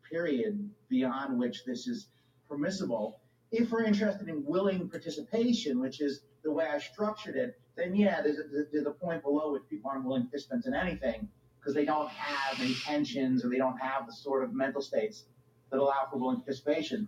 period 0.10 0.70
beyond 0.90 1.38
which 1.38 1.66
this 1.66 1.88
is 1.88 2.08
permissible. 2.56 3.20
If 3.52 3.72
we're 3.72 3.84
interested 3.84 4.28
in 4.28 4.44
willing 4.46 4.90
participation, 4.90 5.80
which 5.80 6.02
is 6.02 6.22
the 6.44 6.52
way 6.52 6.66
I 6.66 6.80
structured 6.80 7.36
it, 7.36 7.60
then 7.76 7.96
yeah, 7.96 8.22
there's 8.22 8.40
a, 8.40 8.44
there's 8.72 8.86
a 8.86 8.92
point 8.92 9.24
below 9.24 9.52
which 9.52 9.64
people 9.70 9.92
aren't 9.92 10.06
willing 10.06 10.24
participants 10.24 10.68
in 10.68 10.74
anything 10.74 11.28
because 11.60 11.74
they 11.74 11.86
don't 11.86 12.10
have 12.10 12.60
intentions 12.62 13.44
or 13.44 13.50
they 13.50 13.58
don't 13.58 13.78
have 13.78 14.08
the 14.08 14.14
sort 14.14 14.44
of 14.44 14.54
mental 14.54 14.82
states 14.82 15.26
that 15.72 15.80
allow 15.80 16.08
for 16.10 16.18
willing 16.18 16.38
participation. 16.38 17.08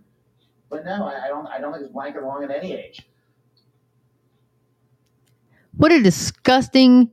But 0.68 0.84
no, 0.84 1.06
I, 1.06 1.24
I 1.24 1.28
don't. 1.28 1.46
I 1.46 1.60
don't 1.60 1.72
think 1.72 1.84
it's 1.84 1.92
blanket 1.92 2.20
wrong 2.20 2.44
at 2.44 2.50
any 2.50 2.74
age. 2.74 3.08
What 5.76 5.92
a 5.92 6.02
disgusting 6.02 7.10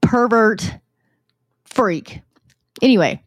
pervert 0.00 0.78
freak. 1.64 2.20
Anyway, 2.80 3.24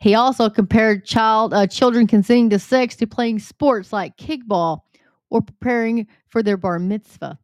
he 0.00 0.14
also 0.14 0.48
compared 0.48 1.04
child 1.04 1.52
uh, 1.52 1.66
children 1.66 2.06
consenting 2.06 2.50
to 2.50 2.58
sex 2.58 2.94
to 2.96 3.06
playing 3.06 3.38
sports 3.40 3.92
like 3.92 4.16
kickball 4.16 4.82
or 5.30 5.42
preparing 5.42 6.06
for 6.28 6.42
their 6.42 6.56
bar 6.56 6.78
mitzvah. 6.78 7.38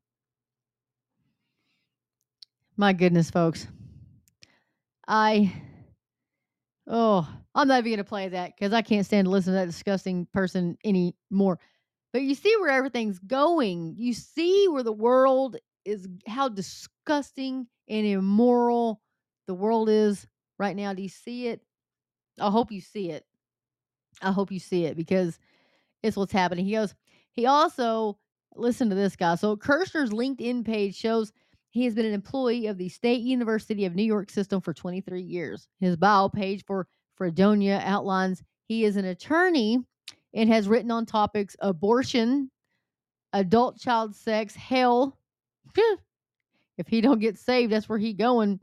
My 2.77 2.93
goodness, 2.93 3.31
folks. 3.31 3.67
I 5.07 5.53
oh, 6.87 7.29
I'm 7.55 7.69
not 7.69 7.81
even 7.81 7.93
gonna 7.93 8.05
play 8.05 8.29
that 8.29 8.55
because 8.57 8.73
I 8.73 8.83
can't 8.83 9.07
stand 9.07 9.27
to 9.27 9.31
listen 9.31 9.53
to 9.53 9.59
that 9.59 9.67
disgusting 9.67 10.27
person 10.33 10.79
anymore. 10.85 11.59
But 12.13 12.23
you 12.23 12.35
see 12.35 12.55
where 12.59 12.71
everything's 12.71 13.19
going. 13.19 13.95
You 13.97 14.15
see 14.15 14.69
where 14.69 14.85
the 14.85 14.93
world 14.93 15.57
is, 15.85 16.07
how 16.29 16.49
disgusting 16.49 17.67
and 17.89 18.07
immoral 18.07 19.01
the 19.47 19.55
world 19.55 19.89
is 19.89 20.27
right 20.59 20.77
now. 20.77 20.95
Do 20.95 21.03
you 21.03 21.09
see 21.09 21.49
it? 21.49 21.61
I 22.41 22.50
hope 22.50 22.73
you 22.73 22.81
see 22.81 23.11
it. 23.11 23.25
I 24.23 24.33
hope 24.33 24.50
you 24.50 24.59
see 24.59 24.85
it 24.85 24.97
because 24.97 25.38
it's 26.03 26.17
what's 26.17 26.33
happening. 26.33 26.64
He 26.64 26.73
goes, 26.73 26.95
he 27.33 27.47
also, 27.47 28.19
listen 28.57 28.88
to 28.88 28.95
this 28.95 29.17
guy. 29.17 29.35
So 29.35 29.57
Kershnar's 29.57 30.11
LinkedIn 30.11 30.64
page 30.64 30.95
shows 30.95 31.33
he 31.71 31.85
has 31.85 31.95
been 31.95 32.07
an 32.07 32.14
employee 32.14 32.67
of 32.69 32.79
the 32.79 32.88
State 32.88 33.23
University 33.23 33.85
of 33.85 33.97
New 33.97 34.05
York 34.05 34.31
system 34.31 34.61
for 34.61 34.73
23 34.73 35.23
years. 35.23 35.67
His 35.81 35.97
bio 35.97 36.29
page 36.29 36.64
for 36.64 36.87
Fredonia 37.17 37.83
outlines 37.85 38.43
he 38.67 38.85
is 38.85 38.97
an 38.97 39.05
attorney 39.05 39.79
and 40.33 40.49
has 40.49 40.69
written 40.69 40.91
on 40.91 41.07
topics 41.07 41.57
abortion, 41.61 42.50
adult 43.33 43.79
child 43.79 44.14
sex, 44.14 44.55
hell. 44.55 45.19
if 46.79 46.88
he 46.88 47.00
don't 47.00 47.21
get 47.21 47.38
saved, 47.38 47.73
that's 47.73 47.88
where 47.88 47.99
he 47.99 48.12
going. 48.12 48.61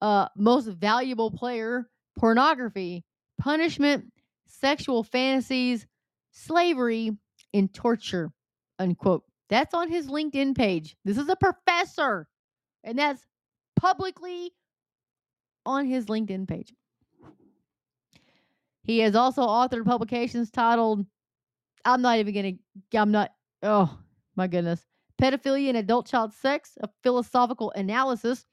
Uh, 0.00 0.28
most 0.36 0.66
valuable 0.66 1.30
player, 1.30 1.88
pornography, 2.18 3.04
punishment, 3.40 4.12
sexual 4.46 5.02
fantasies, 5.02 5.86
slavery, 6.30 7.16
and 7.52 7.72
torture. 7.74 8.30
Unquote. 8.78 9.24
That's 9.48 9.74
on 9.74 9.88
his 9.88 10.06
LinkedIn 10.06 10.56
page. 10.56 10.96
This 11.04 11.18
is 11.18 11.28
a 11.28 11.34
professor, 11.34 12.28
and 12.84 12.96
that's 12.96 13.26
publicly 13.74 14.52
on 15.66 15.86
his 15.86 16.06
LinkedIn 16.06 16.46
page. 16.46 16.72
He 18.84 19.00
has 19.00 19.16
also 19.16 19.42
authored 19.42 19.84
publications 19.84 20.50
titled, 20.50 21.04
I'm 21.84 22.00
not 22.02 22.18
even 22.18 22.34
going 22.34 22.58
to, 22.92 22.98
I'm 22.98 23.10
not, 23.10 23.32
oh 23.62 23.98
my 24.36 24.46
goodness, 24.46 24.86
Pedophilia 25.20 25.68
and 25.68 25.78
Adult 25.78 26.06
Child 26.06 26.32
Sex, 26.32 26.78
a 26.80 26.88
philosophical 27.02 27.72
analysis, 27.72 28.46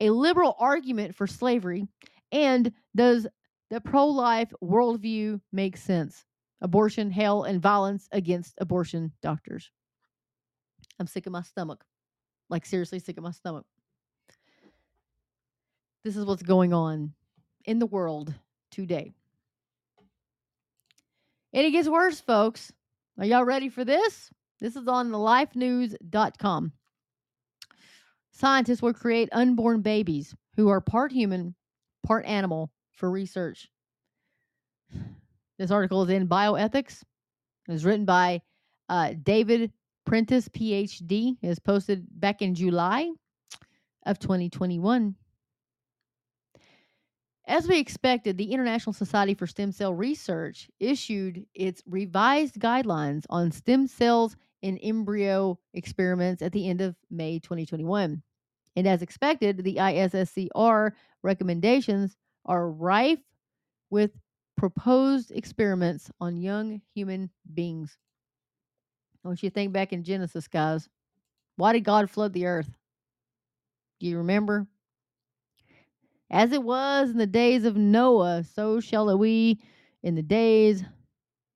a 0.00 0.10
liberal 0.10 0.56
argument 0.58 1.14
for 1.14 1.26
slavery, 1.26 1.86
and 2.30 2.70
does 2.94 3.26
the 3.74 3.80
pro 3.80 4.06
life 4.06 4.52
worldview 4.62 5.40
makes 5.50 5.82
sense? 5.82 6.24
Abortion, 6.60 7.10
hell, 7.10 7.42
and 7.42 7.60
violence 7.60 8.08
against 8.12 8.54
abortion 8.58 9.10
doctors. 9.20 9.68
I'm 11.00 11.08
sick 11.08 11.26
of 11.26 11.32
my 11.32 11.42
stomach. 11.42 11.84
Like, 12.48 12.66
seriously, 12.66 13.00
sick 13.00 13.18
of 13.18 13.24
my 13.24 13.32
stomach. 13.32 13.66
This 16.04 16.16
is 16.16 16.24
what's 16.24 16.44
going 16.44 16.72
on 16.72 17.14
in 17.64 17.80
the 17.80 17.86
world 17.86 18.32
today. 18.70 19.12
And 21.52 21.66
it 21.66 21.72
gets 21.72 21.88
worse, 21.88 22.20
folks. 22.20 22.72
Are 23.18 23.24
y'all 23.24 23.44
ready 23.44 23.68
for 23.68 23.84
this? 23.84 24.30
This 24.60 24.76
is 24.76 24.86
on 24.86 25.10
lifenews.com. 25.10 26.70
Scientists 28.30 28.82
will 28.82 28.94
create 28.94 29.28
unborn 29.32 29.80
babies 29.80 30.32
who 30.54 30.68
are 30.68 30.80
part 30.80 31.10
human, 31.10 31.56
part 32.04 32.24
animal 32.24 32.70
for 32.94 33.10
research. 33.10 33.68
This 35.58 35.70
article 35.70 36.02
is 36.02 36.10
in 36.10 36.28
Bioethics. 36.28 37.02
It 37.68 37.72
was 37.72 37.84
written 37.84 38.04
by 38.04 38.42
uh, 38.88 39.14
David 39.22 39.72
Prentice, 40.04 40.48
PhD. 40.48 41.36
It 41.40 41.48
was 41.48 41.58
posted 41.58 42.06
back 42.10 42.42
in 42.42 42.54
July 42.54 43.10
of 44.04 44.18
2021. 44.18 45.14
As 47.46 47.68
we 47.68 47.78
expected, 47.78 48.38
the 48.38 48.52
International 48.52 48.92
Society 48.94 49.34
for 49.34 49.46
Stem 49.46 49.70
Cell 49.70 49.92
Research 49.92 50.68
issued 50.80 51.44
its 51.54 51.82
revised 51.86 52.58
guidelines 52.58 53.24
on 53.28 53.52
stem 53.52 53.86
cells 53.86 54.34
in 54.62 54.78
embryo 54.78 55.58
experiments 55.74 56.40
at 56.40 56.52
the 56.52 56.68
end 56.68 56.80
of 56.80 56.96
May 57.10 57.38
2021. 57.38 58.22
And 58.76 58.88
as 58.88 59.02
expected, 59.02 59.62
the 59.62 59.76
ISSCR 59.76 60.92
recommendations 61.22 62.16
are 62.44 62.70
rife 62.70 63.20
with 63.90 64.10
proposed 64.56 65.30
experiments 65.30 66.10
on 66.20 66.36
young 66.36 66.80
human 66.94 67.30
beings. 67.52 67.98
I 69.24 69.28
want 69.28 69.42
you 69.42 69.50
to 69.50 69.54
think 69.54 69.72
back 69.72 69.92
in 69.92 70.04
Genesis, 70.04 70.48
guys. 70.48 70.88
Why 71.56 71.72
did 71.72 71.84
God 71.84 72.10
flood 72.10 72.32
the 72.32 72.46
earth? 72.46 72.70
Do 74.00 74.06
you 74.06 74.18
remember? 74.18 74.66
As 76.30 76.52
it 76.52 76.62
was 76.62 77.10
in 77.10 77.18
the 77.18 77.26
days 77.26 77.64
of 77.64 77.76
Noah, 77.76 78.44
so 78.44 78.80
shall 78.80 79.16
be 79.18 79.60
in 80.02 80.14
the 80.14 80.22
days 80.22 80.84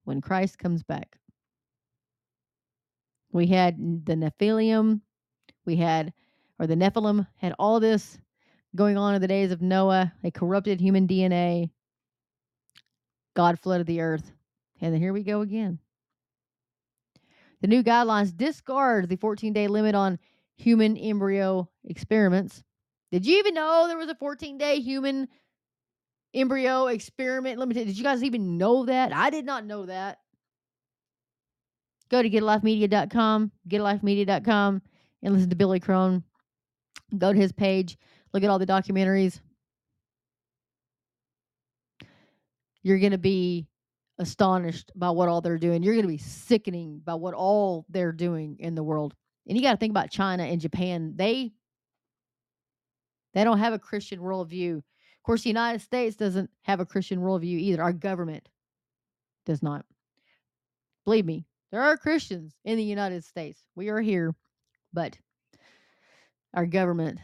when 0.05 0.21
Christ 0.21 0.57
comes 0.57 0.83
back. 0.83 1.17
We 3.31 3.47
had 3.47 4.05
the 4.05 4.15
Nephilim, 4.15 5.01
we 5.65 5.75
had, 5.75 6.13
or 6.57 6.65
the 6.65 6.75
Nephilim 6.75 7.27
had 7.35 7.53
all 7.59 7.79
this 7.79 8.17
going 8.75 8.97
on 8.97 9.15
in 9.15 9.21
the 9.21 9.27
days 9.27 9.51
of 9.51 9.61
Noah. 9.61 10.13
They 10.21 10.31
corrupted 10.31 10.79
human 10.79 11.07
DNA. 11.07 11.69
God 13.35 13.59
flooded 13.59 13.87
the 13.87 14.01
earth. 14.01 14.31
And 14.81 14.95
here 14.95 15.13
we 15.13 15.23
go 15.23 15.41
again. 15.41 15.79
The 17.61 17.67
new 17.67 17.83
guidelines 17.83 18.35
discard 18.35 19.09
the 19.09 19.17
14 19.17 19.53
day 19.53 19.67
limit 19.67 19.95
on 19.95 20.19
human 20.55 20.97
embryo 20.97 21.69
experiments. 21.83 22.63
Did 23.11 23.25
you 23.25 23.39
even 23.39 23.53
know 23.53 23.87
there 23.87 23.97
was 23.97 24.09
a 24.09 24.15
14 24.15 24.57
day 24.57 24.79
human 24.79 25.27
embryo 26.33 26.87
experiment 26.87 27.59
limited? 27.59 27.87
Did 27.87 27.97
you 27.97 28.03
guys 28.03 28.23
even 28.23 28.57
know 28.57 28.85
that? 28.85 29.13
I 29.13 29.29
did 29.29 29.45
not 29.45 29.65
know 29.65 29.85
that. 29.87 30.19
Go 32.09 32.23
to 32.23 32.29
getalifemedia.com, 32.29 33.51
getalifemedia.com, 33.67 34.81
and 35.21 35.33
listen 35.33 35.49
to 35.49 35.55
Billy 35.55 35.79
Crone. 35.79 36.23
Go 37.17 37.33
to 37.33 37.39
his 37.39 37.51
page, 37.51 37.97
look 38.33 38.43
at 38.43 38.49
all 38.49 38.59
the 38.59 38.65
documentaries. 38.65 39.39
You're 42.83 42.99
going 42.99 43.11
to 43.11 43.17
be 43.17 43.67
astonished 44.17 44.91
by 44.95 45.09
what 45.09 45.29
all 45.29 45.41
they're 45.41 45.57
doing. 45.57 45.83
You're 45.83 45.95
going 45.95 46.03
to 46.03 46.07
be 46.07 46.17
sickening 46.17 47.01
by 47.03 47.15
what 47.15 47.33
all 47.33 47.85
they're 47.89 48.11
doing 48.11 48.57
in 48.59 48.75
the 48.75 48.83
world. 48.83 49.15
And 49.47 49.57
you 49.57 49.63
got 49.63 49.71
to 49.71 49.77
think 49.77 49.91
about 49.91 50.11
China 50.11 50.43
and 50.43 50.61
Japan. 50.61 51.13
They 51.15 51.51
They 53.33 53.43
don't 53.43 53.59
have 53.59 53.73
a 53.73 53.79
Christian 53.79 54.19
worldview. 54.19 54.77
Of 54.77 55.23
course, 55.23 55.43
the 55.43 55.49
United 55.49 55.81
States 55.81 56.15
doesn't 56.15 56.49
have 56.63 56.79
a 56.79 56.85
Christian 56.85 57.19
worldview 57.19 57.59
either. 57.59 57.81
Our 57.81 57.93
government 57.93 58.47
does 59.45 59.61
not. 59.61 59.85
Believe 61.05 61.25
me, 61.25 61.45
there 61.71 61.81
are 61.81 61.97
Christians 61.97 62.55
in 62.65 62.77
the 62.77 62.83
United 62.83 63.23
States. 63.23 63.63
We 63.75 63.89
are 63.89 64.01
here, 64.01 64.35
but 64.93 65.17
our 66.53 66.65
government, 66.65 67.19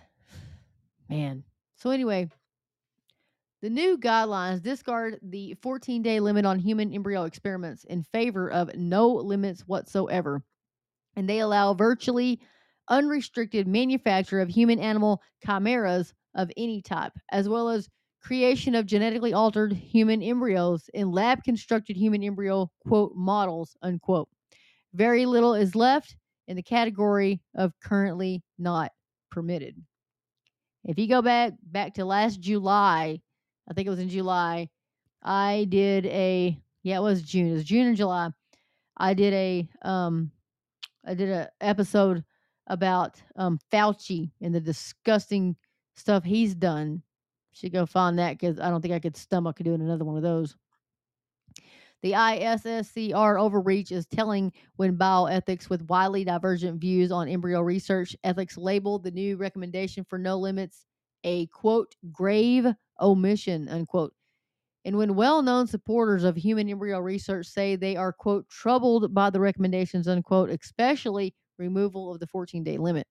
man. 1.10 1.44
So, 1.76 1.90
anyway, 1.90 2.30
the 3.62 3.70
new 3.70 3.98
guidelines 3.98 4.62
discard 4.62 5.20
the 5.22 5.56
14 5.62 6.02
day 6.02 6.20
limit 6.20 6.46
on 6.46 6.60
human 6.60 6.94
embryo 6.94 7.24
experiments 7.24 7.84
in 7.86 8.04
favor 8.04 8.52
of 8.52 8.76
no 8.76 9.10
limits 9.10 9.62
whatsoever. 9.62 10.44
And 11.16 11.28
they 11.30 11.40
allow 11.40 11.74
virtually 11.74 12.40
unrestricted 12.90 13.68
manufacture 13.68 14.40
of 14.40 14.50
human 14.50 14.80
animal 14.80 15.22
chimeras 15.44 16.14
of 16.36 16.52
any 16.58 16.82
type, 16.82 17.14
as 17.32 17.50
well 17.50 17.70
as 17.70 17.90
creation 18.22 18.76
of 18.76 18.86
genetically 18.86 19.34
altered 19.34 19.72
human 19.72 20.22
embryos 20.22 20.90
in 20.94 21.12
lab 21.12 21.44
constructed 21.44 21.96
human 21.96 22.24
embryo, 22.24 22.70
quote, 22.88 23.14
models, 23.16 23.76
unquote. 23.82 24.28
Very 24.94 25.26
little 25.26 25.54
is 25.54 25.76
left 25.76 26.16
in 26.48 26.56
the 26.56 26.64
category 26.64 27.42
of 27.56 27.74
currently 27.84 28.44
not 28.58 28.92
permitted. 29.32 29.76
If 30.86 31.00
you 31.00 31.08
go 31.08 31.22
back 31.22 31.54
back 31.63 31.96
to 31.96 32.06
last 32.06 32.39
July, 32.39 33.20
I 33.68 33.74
think 33.74 33.88
it 33.88 33.89
was 33.89 34.00
in 34.00 34.10
July, 34.10 34.70
I 35.24 35.65
did 35.70 36.06
a 36.06 36.58
yeah, 36.84 36.98
it 36.98 37.01
was 37.01 37.24
June. 37.24 37.50
It 37.50 37.54
was 37.54 37.63
June 37.63 37.88
and 37.88 37.98
July. 37.98 38.30
I 38.98 39.15
did 39.15 39.34
a 39.34 39.70
um 39.82 40.32
I 41.06 41.15
did 41.15 41.30
a 41.30 41.50
episode 41.60 42.24
about 42.68 43.22
um 43.36 43.60
Fauci 43.72 44.32
and 44.42 44.54
the 44.54 44.62
disgusting 44.62 45.56
stuff 45.96 46.24
he's 46.24 46.54
done. 46.54 47.01
Should 47.51 47.74
go 47.74 47.86
find 47.86 48.20
that 48.20 48.38
because 48.38 48.60
I 48.60 48.70
don't 48.70 48.82
think 48.82 48.94
I 48.94 49.00
could 49.00 49.18
stomach 49.18 49.58
doing 49.58 49.82
another 49.82 50.06
one 50.06 50.18
of 50.18 50.24
those. 50.24 50.56
The 52.04 52.12
ISSCR 52.12 53.40
overreach 53.40 53.92
is 53.92 54.06
telling 54.06 54.52
when 54.75 54.98
bioethics 54.98 55.70
with 55.70 55.88
widely 55.90 56.24
divergent 56.24 56.80
views 56.80 57.12
on 57.12 57.28
embryo 57.28 57.62
research 57.62 58.16
ethics 58.24 58.58
labeled 58.58 59.04
the 59.04 59.12
new 59.12 59.38
recommendation 59.38 60.04
for 60.04 60.20
no 60.20 60.38
limits 60.38 60.86
a 61.24 61.48
quote 61.48 61.96
grave 62.12 62.68
omission 63.02 63.68
unquote. 63.70 64.14
And 64.86 64.98
when 64.98 65.16
well-known 65.16 65.66
supporters 65.66 66.24
of 66.24 66.36
human 66.38 66.70
embryo 66.70 67.00
research 67.00 67.48
say 67.48 67.75
they 67.75 67.96
are 67.96 68.14
quote 68.14 68.48
troubled 68.50 69.14
by 69.14 69.32
the 69.32 69.40
recommendations 69.40 70.08
unquote, 70.08 70.52
especially 70.52 71.34
removal 71.58 72.14
of 72.14 72.20
the 72.20 72.28
14-day 72.28 72.78
limit. 72.78 73.08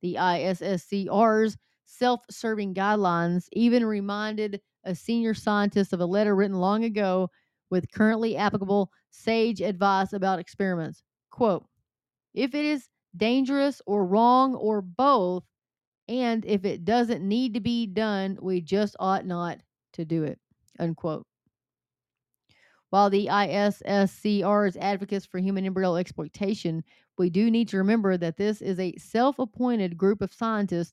The 0.00 0.14
ISSCR's 0.14 1.58
self-serving 1.84 2.72
guidelines 2.72 3.44
even 3.52 3.84
reminded 3.84 4.60
a 4.84 4.94
senior 4.94 5.34
scientist 5.34 5.92
of 5.92 6.00
a 6.00 6.06
letter 6.06 6.34
written 6.34 6.56
long 6.56 6.84
ago 6.84 7.28
with 7.72 7.90
currently 7.90 8.36
applicable 8.36 8.92
sage 9.10 9.62
advice 9.62 10.12
about 10.12 10.38
experiments. 10.38 11.02
Quote, 11.30 11.64
if 12.34 12.54
it 12.54 12.66
is 12.66 12.90
dangerous 13.16 13.80
or 13.86 14.04
wrong 14.04 14.54
or 14.54 14.82
both, 14.82 15.42
and 16.06 16.44
if 16.44 16.66
it 16.66 16.84
doesn't 16.84 17.26
need 17.26 17.54
to 17.54 17.60
be 17.60 17.86
done, 17.86 18.36
we 18.42 18.60
just 18.60 18.94
ought 19.00 19.24
not 19.24 19.58
to 19.94 20.04
do 20.04 20.22
it. 20.22 20.38
Unquote. 20.78 21.26
While 22.90 23.08
the 23.08 23.28
ISSCR 23.28 24.68
is 24.68 24.76
advocates 24.76 25.24
for 25.24 25.38
human 25.38 25.64
embryo 25.64 25.96
exploitation, 25.96 26.84
we 27.16 27.30
do 27.30 27.50
need 27.50 27.68
to 27.68 27.78
remember 27.78 28.18
that 28.18 28.36
this 28.36 28.60
is 28.60 28.78
a 28.78 28.94
self 28.98 29.38
appointed 29.38 29.96
group 29.96 30.20
of 30.20 30.34
scientists 30.34 30.92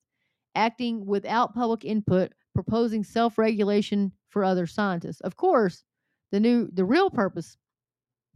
acting 0.56 1.06
without 1.06 1.54
public 1.54 1.84
input, 1.84 2.32
proposing 2.54 3.04
self 3.04 3.38
regulation 3.38 4.13
for 4.30 4.46
other 4.46 4.65
scientists. 4.65 5.20
Of 5.22 5.36
course, 5.36 5.84
the 6.32 6.39
new 6.39 6.70
the 6.72 6.86
real 6.86 7.10
purpose 7.10 7.58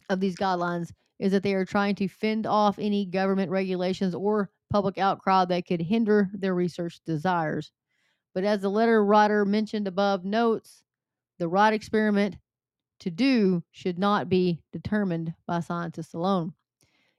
of 0.10 0.19
these 0.19 0.36
guidelines 0.36 0.91
is 1.19 1.32
that 1.32 1.43
they 1.43 1.53
are 1.53 1.65
trying 1.65 1.95
to 1.95 2.08
fend 2.08 2.45
off 2.45 2.79
any 2.79 3.06
government 3.06 3.51
regulations 3.51 4.13
or 4.15 4.49
public 4.69 4.97
outcry 4.97 5.45
that 5.45 5.65
could 5.67 5.82
hinder 5.82 6.29
their 6.34 6.53
research 6.53 6.99
desires. 7.06 7.71
But 8.34 8.43
as 8.43 8.62
the 8.62 8.69
letter 8.69 9.06
writer 9.06 9.45
mentioned 9.45 9.88
above 9.88 10.25
notes, 10.25 10.84
the 11.38 11.47
right 11.47 11.73
experiment 11.73 12.38
to 12.99 13.12
do 13.12 13.63
should 13.71 13.99
not 13.99 14.29
be 14.29 14.62
determined 14.71 15.34
by 15.45 15.60
scientists 15.60 16.13
alone. 16.13 16.53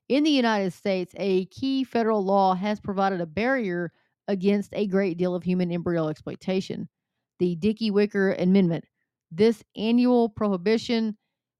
In 0.08 0.24
the 0.24 0.30
United 0.30 0.72
States, 0.72 1.14
a 1.16 1.46
key 1.46 1.84
federal 1.84 2.24
law 2.24 2.54
has 2.54 2.80
provided 2.80 3.20
a 3.20 3.26
barrier 3.26 3.92
against 4.28 4.74
a 4.74 4.86
great 4.86 5.16
deal 5.16 5.34
of 5.34 5.44
human 5.44 5.70
embryo 5.70 6.08
exploitation 6.08 6.88
the 7.40 7.56
Dickey 7.56 7.90
Wicker 7.90 8.32
Amendment. 8.34 8.84
This 9.30 9.62
annual 9.76 10.28
prohibition 10.28 11.16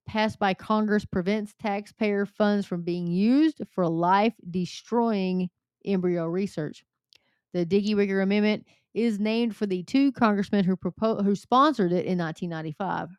passed 0.07 0.39
by 0.39 0.55
Congress 0.55 1.05
prevents 1.05 1.55
taxpayer 1.59 2.27
funds 2.27 2.67
from 2.67 2.83
being 2.83 3.07
used 3.07 3.63
for 3.71 3.89
life 3.89 4.35
destroying 4.51 5.49
embryo 5.85 6.27
research. 6.27 6.85
The 7.53 7.65
Dickey 7.65 7.95
Wicker 7.95 8.21
Amendment 8.21 8.67
is 8.95 9.19
named 9.19 9.57
for 9.57 9.67
the 9.67 9.83
two 9.85 10.13
congressmen 10.13 10.65
who 10.65 10.77
proposed, 10.77 11.25
who 11.25 11.35
sponsored 11.35 11.93
it 11.93 12.07
in 12.07 12.19
1995. 12.19 13.11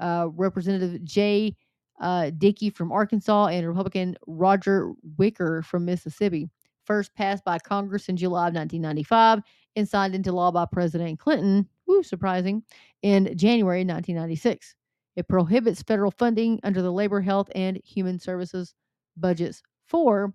Uh, 0.00 0.28
Representative 0.34 1.04
J. 1.04 1.56
Uh, 2.00 2.30
Dickey 2.38 2.70
from 2.70 2.92
Arkansas 2.92 3.48
and 3.48 3.66
Republican 3.66 4.16
Roger 4.26 4.92
Wicker 5.18 5.62
from 5.62 5.84
Mississippi. 5.84 6.48
First 6.84 7.14
passed 7.14 7.44
by 7.44 7.58
Congress 7.58 8.08
in 8.08 8.16
July 8.16 8.48
of 8.48 8.54
1995 8.54 9.40
and 9.76 9.88
signed 9.88 10.14
into 10.14 10.32
law 10.32 10.50
by 10.50 10.64
President 10.64 11.18
Clinton, 11.18 11.68
woo, 11.90 12.02
surprising, 12.02 12.62
in 13.02 13.36
January 13.36 13.84
1996. 13.84 14.74
It 15.16 15.28
prohibits 15.28 15.82
federal 15.82 16.10
funding 16.12 16.60
under 16.62 16.82
the 16.82 16.92
Labor, 16.92 17.20
Health, 17.20 17.50
and 17.54 17.80
Human 17.84 18.18
Services 18.18 18.74
budgets 19.16 19.62
for 19.86 20.32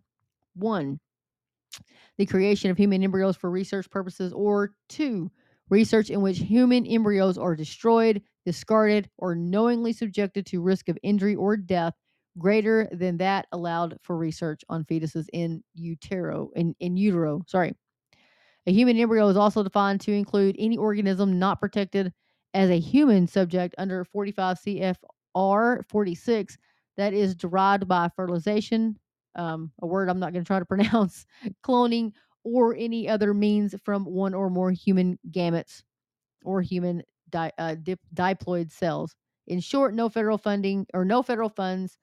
one, 0.55 0.99
the 2.17 2.25
creation 2.25 2.71
of 2.71 2.77
human 2.77 3.03
embryos 3.03 3.35
for 3.35 3.49
research 3.49 3.89
purposes, 3.89 4.31
or 4.33 4.71
two, 4.89 5.31
research 5.69 6.09
in 6.09 6.21
which 6.21 6.39
human 6.39 6.85
embryos 6.85 7.37
are 7.37 7.55
destroyed, 7.55 8.21
discarded, 8.45 9.09
or 9.17 9.35
knowingly 9.35 9.93
subjected 9.93 10.45
to 10.47 10.61
risk 10.61 10.89
of 10.89 10.97
injury 11.03 11.35
or 11.35 11.57
death 11.57 11.93
greater 12.37 12.89
than 12.91 13.17
that 13.17 13.47
allowed 13.53 13.97
for 14.01 14.17
research 14.17 14.61
on 14.69 14.83
fetuses 14.83 15.25
in 15.31 15.63
utero 15.73 16.49
in, 16.55 16.75
in 16.79 16.97
utero. 16.97 17.41
Sorry. 17.47 17.73
A 18.67 18.71
human 18.71 18.97
embryo 18.97 19.27
is 19.27 19.37
also 19.37 19.63
defined 19.63 20.01
to 20.01 20.11
include 20.11 20.55
any 20.57 20.77
organism 20.77 21.37
not 21.39 21.59
protected 21.59 22.13
as 22.53 22.69
a 22.69 22.79
human 22.79 23.27
subject 23.27 23.75
under 23.77 24.03
45 24.03 24.57
CFR 24.57 25.83
46 25.83 26.57
that 26.97 27.13
is 27.13 27.35
derived 27.35 27.87
by 27.87 28.09
fertilization, 28.15 28.97
um, 29.35 29.71
a 29.81 29.87
word 29.87 30.09
I'm 30.09 30.19
not 30.19 30.33
going 30.33 30.43
to 30.43 30.47
try 30.47 30.59
to 30.59 30.65
pronounce, 30.73 31.25
cloning, 31.63 32.13
or 32.43 32.75
any 32.75 33.07
other 33.09 33.33
means 33.33 33.75
from 33.83 34.05
one 34.05 34.33
or 34.33 34.49
more 34.49 34.71
human 34.71 35.19
gametes 35.29 35.83
or 36.43 36.61
human 36.61 37.03
di- 37.29 37.51
uh, 37.57 37.75
dip- 37.75 37.99
diploid 38.13 38.71
cells. 38.71 39.15
In 39.47 39.59
short, 39.59 39.93
no 39.93 40.09
federal 40.09 40.37
funding 40.37 40.87
or 40.93 41.05
no 41.05 41.21
federal 41.23 41.49
funds 41.49 41.97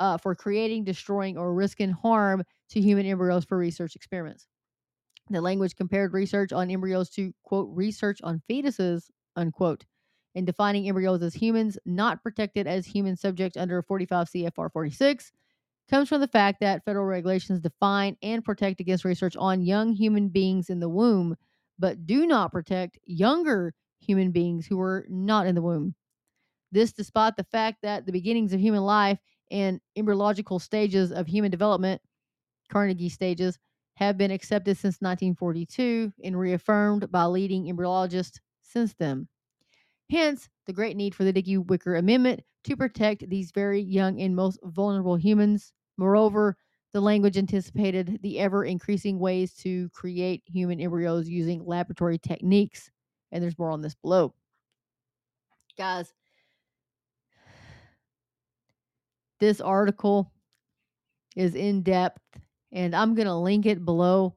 uh, 0.00 0.16
for 0.18 0.34
creating, 0.34 0.84
destroying, 0.84 1.36
or 1.36 1.54
risking 1.54 1.90
harm 1.90 2.42
to 2.70 2.80
human 2.80 3.06
embryos 3.06 3.44
for 3.44 3.58
research 3.58 3.96
experiments. 3.96 4.46
The 5.30 5.40
language 5.40 5.76
compared 5.76 6.12
research 6.12 6.52
on 6.52 6.70
embryos 6.70 7.10
to, 7.10 7.32
quote, 7.42 7.68
research 7.72 8.20
on 8.22 8.42
fetuses, 8.48 9.10
unquote, 9.36 9.84
in 10.34 10.44
defining 10.44 10.88
embryos 10.88 11.22
as 11.22 11.34
humans 11.34 11.78
not 11.84 12.22
protected 12.22 12.66
as 12.66 12.86
human 12.86 13.16
subjects 13.16 13.56
under 13.56 13.82
45 13.82 14.28
CFR 14.28 14.72
46 14.72 15.32
comes 15.88 16.08
from 16.08 16.20
the 16.20 16.28
fact 16.28 16.60
that 16.60 16.84
federal 16.84 17.06
regulations 17.06 17.60
define 17.60 18.16
and 18.22 18.44
protect 18.44 18.80
against 18.80 19.04
research 19.04 19.36
on 19.36 19.62
young 19.62 19.92
human 19.92 20.28
beings 20.28 20.70
in 20.70 20.80
the 20.80 20.88
womb, 20.88 21.34
but 21.78 22.06
do 22.06 22.26
not 22.26 22.52
protect 22.52 22.98
younger 23.04 23.74
human 24.00 24.30
beings 24.30 24.66
who 24.66 24.80
are 24.80 25.06
not 25.08 25.46
in 25.46 25.54
the 25.54 25.62
womb. 25.62 25.94
This, 26.70 26.92
despite 26.92 27.36
the 27.36 27.44
fact 27.44 27.78
that 27.82 28.04
the 28.04 28.12
beginnings 28.12 28.52
of 28.52 28.60
human 28.60 28.82
life 28.82 29.18
and 29.50 29.80
embryological 29.96 30.58
stages 30.58 31.10
of 31.10 31.26
human 31.26 31.50
development, 31.50 32.02
Carnegie 32.68 33.08
stages, 33.08 33.58
have 33.98 34.16
been 34.16 34.30
accepted 34.30 34.76
since 34.76 35.00
1942 35.00 36.12
and 36.22 36.38
reaffirmed 36.38 37.10
by 37.10 37.24
leading 37.24 37.64
embryologists 37.64 38.38
since 38.62 38.94
then. 38.94 39.26
Hence, 40.08 40.48
the 40.66 40.72
great 40.72 40.96
need 40.96 41.16
for 41.16 41.24
the 41.24 41.32
Dickey 41.32 41.58
Wicker 41.58 41.96
Amendment 41.96 42.42
to 42.62 42.76
protect 42.76 43.28
these 43.28 43.50
very 43.50 43.80
young 43.80 44.20
and 44.20 44.36
most 44.36 44.60
vulnerable 44.62 45.16
humans. 45.16 45.72
Moreover, 45.96 46.56
the 46.92 47.00
language 47.00 47.36
anticipated 47.36 48.20
the 48.22 48.38
ever 48.38 48.64
increasing 48.64 49.18
ways 49.18 49.52
to 49.54 49.88
create 49.88 50.44
human 50.46 50.80
embryos 50.80 51.28
using 51.28 51.66
laboratory 51.66 52.18
techniques. 52.18 52.92
And 53.32 53.42
there's 53.42 53.58
more 53.58 53.72
on 53.72 53.82
this 53.82 53.96
below. 53.96 54.32
Guys, 55.76 56.14
this 59.40 59.60
article 59.60 60.30
is 61.34 61.56
in 61.56 61.82
depth 61.82 62.22
and 62.72 62.94
I'm 62.94 63.14
going 63.14 63.26
to 63.26 63.34
link 63.34 63.66
it 63.66 63.84
below. 63.84 64.34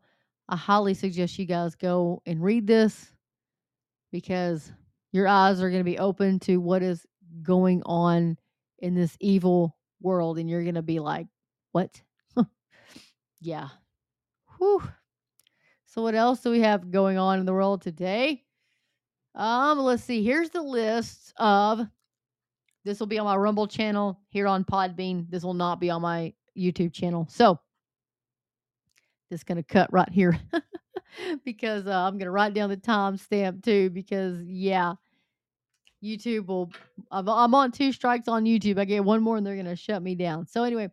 I 0.50 0.56
highly 0.56 0.94
suggest 0.94 1.40
you 1.40 1.46
guys 1.46 1.76
go 1.76 2.22
and 2.26 2.44
read 2.44 2.68
this 2.68 3.12
because 4.12 4.72
your 5.12 5.28
eyes 5.28 5.62
are 5.62 5.70
going 5.70 5.82
to 5.82 5.90
be 5.90 6.00
open 6.00 6.40
to 6.42 6.58
what 6.58 6.84
is 6.84 7.06
going 7.42 7.82
on 7.86 8.38
in 8.80 8.96
this 8.96 9.16
evil 9.20 9.78
world 10.02 10.38
and 10.38 10.50
you're 10.50 10.64
going 10.64 10.76
to 10.76 10.82
be 10.82 11.00
like, 11.00 11.28
"What?" 11.72 12.02
yeah. 13.40 13.70
Whew. 14.58 14.84
So 15.86 16.02
what 16.02 16.16
else 16.16 16.42
do 16.42 16.52
we 16.52 16.62
have 16.62 16.92
going 16.92 17.18
on 17.18 17.40
in 17.40 17.46
the 17.46 17.54
world 17.54 17.82
today? 17.82 18.44
Um, 19.36 19.80
let's 19.80 20.04
see. 20.04 20.24
Here's 20.24 20.50
the 20.50 20.62
list 20.62 21.34
of 21.38 21.88
this 22.84 23.00
will 23.00 23.08
be 23.08 23.20
on 23.20 23.26
my 23.26 23.36
Rumble 23.36 23.68
channel 23.68 24.20
here 24.30 24.48
on 24.48 24.64
Podbean. 24.64 25.30
This 25.30 25.44
will 25.44 25.54
not 25.54 25.80
be 25.80 25.90
on 25.90 26.02
my 26.02 26.34
YouTube 26.58 26.94
channel. 26.94 27.28
So 27.30 27.60
just 29.32 29.46
gonna 29.46 29.64
cut 29.64 29.92
right 29.94 30.10
here 30.12 30.38
because 31.46 31.88
uh, 31.88 31.92
I'm 32.06 32.18
gonna 32.18 32.32
write 32.32 32.54
down 32.54 32.70
the 32.70 32.78
timestamp 32.78 33.64
too. 33.64 33.90
Because 33.90 34.44
yeah, 34.44 34.94
YouTube 36.04 36.48
will. 36.48 36.70
I'm, 37.12 37.28
I'm 37.30 37.56
on 37.56 37.72
two 37.72 37.94
strikes 37.94 38.28
on 38.28 38.44
YouTube. 38.44 38.78
I 38.78 38.86
get 38.86 39.04
one 39.04 39.24
more 39.24 39.38
and 39.38 39.48
they're 39.48 39.56
gonna 39.56 39.76
shut 39.76 40.04
me 40.04 40.16
down. 40.16 40.46
So 40.46 40.64
anyway, 40.64 40.90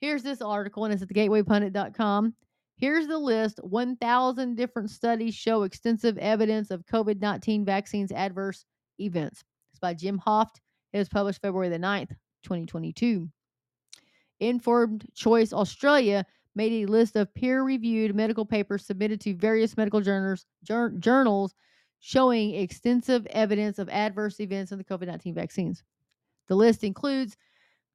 here's 0.00 0.24
this 0.24 0.42
article 0.42 0.84
and 0.84 0.92
it's 0.92 1.02
at 1.02 1.08
thegatewaypundit.com. 1.08 2.34
Here's 2.78 3.06
the 3.06 3.16
list 3.16 3.58
1,000 3.62 4.54
different 4.54 4.90
studies 4.90 5.34
show 5.34 5.62
extensive 5.62 6.18
evidence 6.18 6.70
of 6.70 6.84
COVID 6.86 7.20
19 7.20 7.64
vaccines 7.64 8.12
adverse 8.12 8.66
events. 8.98 9.44
It's 9.70 9.78
by 9.78 9.94
Jim 9.94 10.20
Hoft. 10.26 10.56
It 10.92 10.98
was 10.98 11.08
published 11.08 11.40
February 11.40 11.68
the 11.68 11.78
9th, 11.78 12.10
2022. 12.42 13.28
Informed 14.40 15.06
Choice 15.14 15.52
Australia 15.52 16.26
made 16.56 16.72
a 16.72 16.90
list 16.90 17.14
of 17.14 17.32
peer 17.34 17.62
reviewed 17.62 18.16
medical 18.16 18.44
papers 18.44 18.84
submitted 18.84 19.20
to 19.20 19.34
various 19.34 19.76
medical 19.76 20.00
journals, 20.00 20.46
jour- 20.64 20.92
journals 20.98 21.54
showing 22.00 22.54
extensive 22.54 23.26
evidence 23.26 23.78
of 23.78 23.88
adverse 23.90 24.40
events 24.40 24.72
in 24.72 24.78
the 24.78 24.84
COVID 24.84 25.06
19 25.06 25.34
vaccines. 25.34 25.84
The 26.48 26.56
list 26.56 26.82
includes 26.82 27.36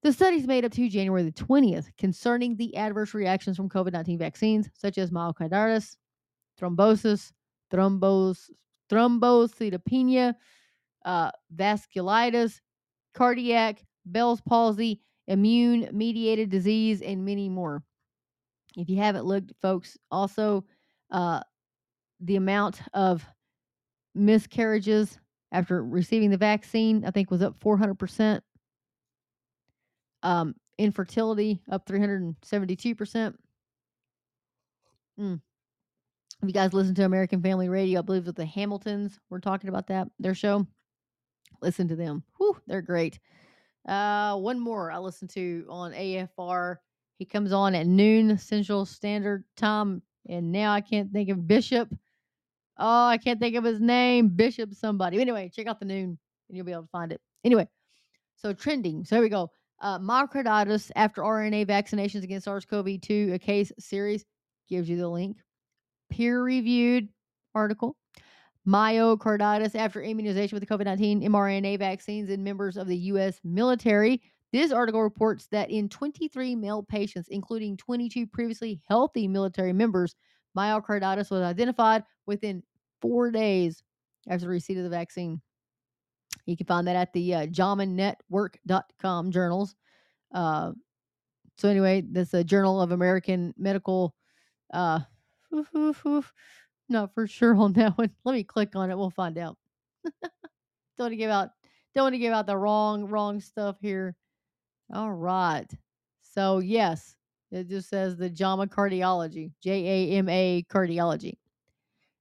the 0.04 0.14
studies 0.14 0.48
made 0.48 0.66
up 0.66 0.72
to 0.74 0.90
January 0.90 1.24
the 1.24 1.32
20th 1.32 1.88
concerning 1.98 2.56
the 2.56 2.76
adverse 2.76 3.14
reactions 3.14 3.58
from 3.58 3.70
COVID 3.70 3.94
19 3.94 4.18
vaccines, 4.18 4.70
such 4.74 4.98
as 4.98 5.12
myocarditis, 5.12 5.96
thrombosis, 6.60 7.32
thrombos, 7.72 8.50
thrombocytopenia, 8.90 10.36
uh, 11.06 11.32
vasculitis, 11.56 12.60
cardiac, 13.14 13.84
Bell's 14.06 14.42
palsy, 14.42 15.02
immune 15.28 15.90
mediated 15.92 16.50
disease, 16.50 17.02
and 17.02 17.24
many 17.24 17.50
more. 17.50 17.84
If 18.78 18.90
you 18.90 18.98
haven't 18.98 19.26
looked, 19.26 19.54
folks, 19.62 19.98
also 20.10 20.66
uh, 21.12 21.42
the 22.20 22.38
amount 22.38 22.82
of 22.94 23.26
miscarriages 24.16 25.20
after 25.52 25.84
receiving 25.84 26.30
the 26.30 26.38
vaccine, 26.38 27.04
I 27.06 27.12
think, 27.12 27.32
was 27.32 27.42
up 27.42 27.60
400%. 27.60 28.42
Um, 30.24 30.56
infertility 30.78 31.62
up 31.72 31.86
372%. 31.86 33.36
Mm. 35.20 35.42
If 36.42 36.48
you 36.48 36.54
guys 36.54 36.74
listen 36.74 36.96
to 36.96 37.06
American 37.06 37.42
Family 37.42 37.70
Radio, 37.70 38.00
I 38.00 38.02
believe 38.02 38.26
with 38.26 38.36
the 38.36 38.46
Hamiltons, 38.46 39.20
we're 39.30 39.40
talking 39.40 39.70
about 39.70 39.88
that, 39.88 40.08
their 40.20 40.34
show. 40.34 40.66
Listen 41.62 41.88
to 41.88 41.96
them. 41.96 42.24
Whew, 42.38 42.58
they're 42.66 42.82
great. 42.82 43.20
Uh, 43.88 44.36
one 44.38 44.60
more 44.60 44.92
I 44.92 44.98
listen 44.98 45.28
to 45.30 45.66
on 45.70 45.92
AFR. 45.94 46.78
He 47.22 47.26
comes 47.26 47.54
on 47.54 47.76
at 47.76 47.86
noon 47.86 48.36
Central 48.40 48.84
Standard 48.84 49.44
Time, 49.56 50.02
and 50.28 50.52
now 50.52 50.74
I 50.74 50.82
can't 50.82 51.12
think 51.12 51.30
of 51.30 51.48
Bishop. 51.48 51.88
Oh, 52.80 53.06
I 53.06 53.20
can't 53.20 53.40
think 53.40 53.56
of 53.56 53.64
his 53.64 53.80
name. 53.80 54.30
Bishop 54.30 54.74
somebody. 54.74 55.22
Anyway, 55.22 55.52
check 55.54 55.68
out 55.68 55.80
the 55.80 55.86
noon 55.86 56.18
and 56.50 56.58
you'll 56.58 56.66
be 56.66 56.72
able 56.72 56.82
to 56.82 56.88
find 56.88 57.12
it. 57.12 57.22
Anyway, 57.44 57.68
so 58.38 58.54
trending. 58.54 59.06
So 59.06 59.18
here 59.18 59.22
we 59.22 59.30
go. 59.30 59.52
Uh, 59.80 60.00
myocarditis 60.00 60.90
after 60.96 61.22
RNA 61.22 61.68
vaccinations 61.68 62.24
against 62.24 62.46
SARS-CoV-2, 62.46 63.36
a 63.36 63.38
case 63.38 63.72
series 63.78 64.26
gives 64.68 64.90
you 64.90 64.98
the 64.98 65.08
link. 65.08 65.38
Peer-reviewed 66.10 67.08
article. 67.54 67.98
Myocarditis 68.68 69.76
after 69.76 70.02
immunization 70.02 70.56
with 70.56 70.68
the 70.68 70.76
COVID 70.76 70.86
19 70.86 71.22
mRNA 71.22 71.78
vaccines 71.78 72.32
in 72.32 72.44
members 72.44 72.78
of 72.78 72.88
the 72.88 72.98
U.S. 72.98 73.40
military. 73.44 74.24
This 74.52 74.72
article 74.72 75.02
reports 75.02 75.48
that 75.52 75.72
in 75.72 75.88
23 75.88 76.56
male 76.56 76.84
patients, 76.84 77.30
including 77.30 77.78
22 77.78 78.28
previously 78.28 78.82
healthy 78.88 79.28
military 79.28 79.74
members, 79.74 80.16
myocarditis 80.58 81.32
was 81.32 81.42
identified 81.42 82.04
within 82.26 82.62
four 83.02 83.32
days 83.32 83.82
after 84.28 84.48
receipt 84.48 84.78
of 84.78 84.84
the 84.84 84.90
vaccine. 84.90 85.42
You 86.46 86.58
can 86.58 86.66
find 86.68 86.88
that 86.88 86.96
at 86.96 87.14
the 87.14 87.34
uh, 87.36 87.46
journals. 89.32 89.76
Uh, 90.34 90.72
so, 91.58 91.70
anyway, 91.70 92.04
that's 92.10 92.34
a 92.34 92.44
Journal 92.44 92.82
of 92.82 92.92
American 92.92 93.54
Medical. 93.58 94.16
Uh, 94.74 95.02
oof, 95.54 95.70
oof, 95.76 96.06
oof. 96.06 96.34
Not 96.90 97.14
for 97.14 97.28
sure 97.28 97.56
on 97.56 97.74
that 97.74 97.98
one. 97.98 98.12
Let 98.26 98.34
me 98.34 98.44
click 98.44 98.76
on 98.76 98.90
it. 98.90 98.98
We'll 98.98 99.12
find 99.12 99.38
out. 99.38 99.58
don't 100.24 100.32
want 100.98 101.12
to 101.12 101.18
give 101.18 101.30
out. 101.30 101.50
Don't 101.94 102.06
want 102.06 102.16
to 102.16 102.20
give 102.20 102.34
out 102.34 102.48
the 102.48 102.58
wrong 102.58 103.06
wrong 103.06 103.40
stuff 103.40 103.78
here. 103.82 104.16
All 104.94 105.12
right. 105.12 105.68
So 106.22 106.60
yes, 106.60 107.16
it 107.52 107.68
just 107.68 107.90
says 107.90 108.18
the 108.18 108.30
JAMA 108.30 108.68
cardiology, 108.68 109.52
J 109.62 110.12
A 110.12 110.18
M 110.18 110.30
A 110.30 110.66
cardiology. 110.70 111.38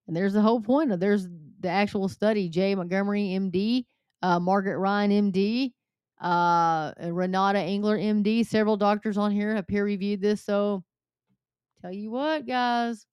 And 0.06 0.16
there's 0.16 0.32
the 0.32 0.40
whole 0.40 0.60
point 0.60 0.90
of 0.90 0.98
there's 0.98 1.28
the 1.60 1.68
actual 1.68 2.08
study. 2.08 2.48
J. 2.48 2.74
Montgomery, 2.74 3.28
MD, 3.28 3.84
uh, 4.22 4.40
Margaret 4.40 4.78
Ryan, 4.78 5.32
MD, 5.32 5.72
uh, 6.20 6.92
Renata 7.00 7.60
Engler, 7.60 7.98
MD. 7.98 8.44
Several 8.44 8.76
doctors 8.76 9.16
on 9.16 9.30
here 9.30 9.54
have 9.54 9.68
peer 9.68 9.84
reviewed 9.84 10.20
this. 10.20 10.42
So 10.42 10.82
tell 11.80 11.92
you 11.92 12.10
what, 12.10 12.46
guys, 12.46 13.06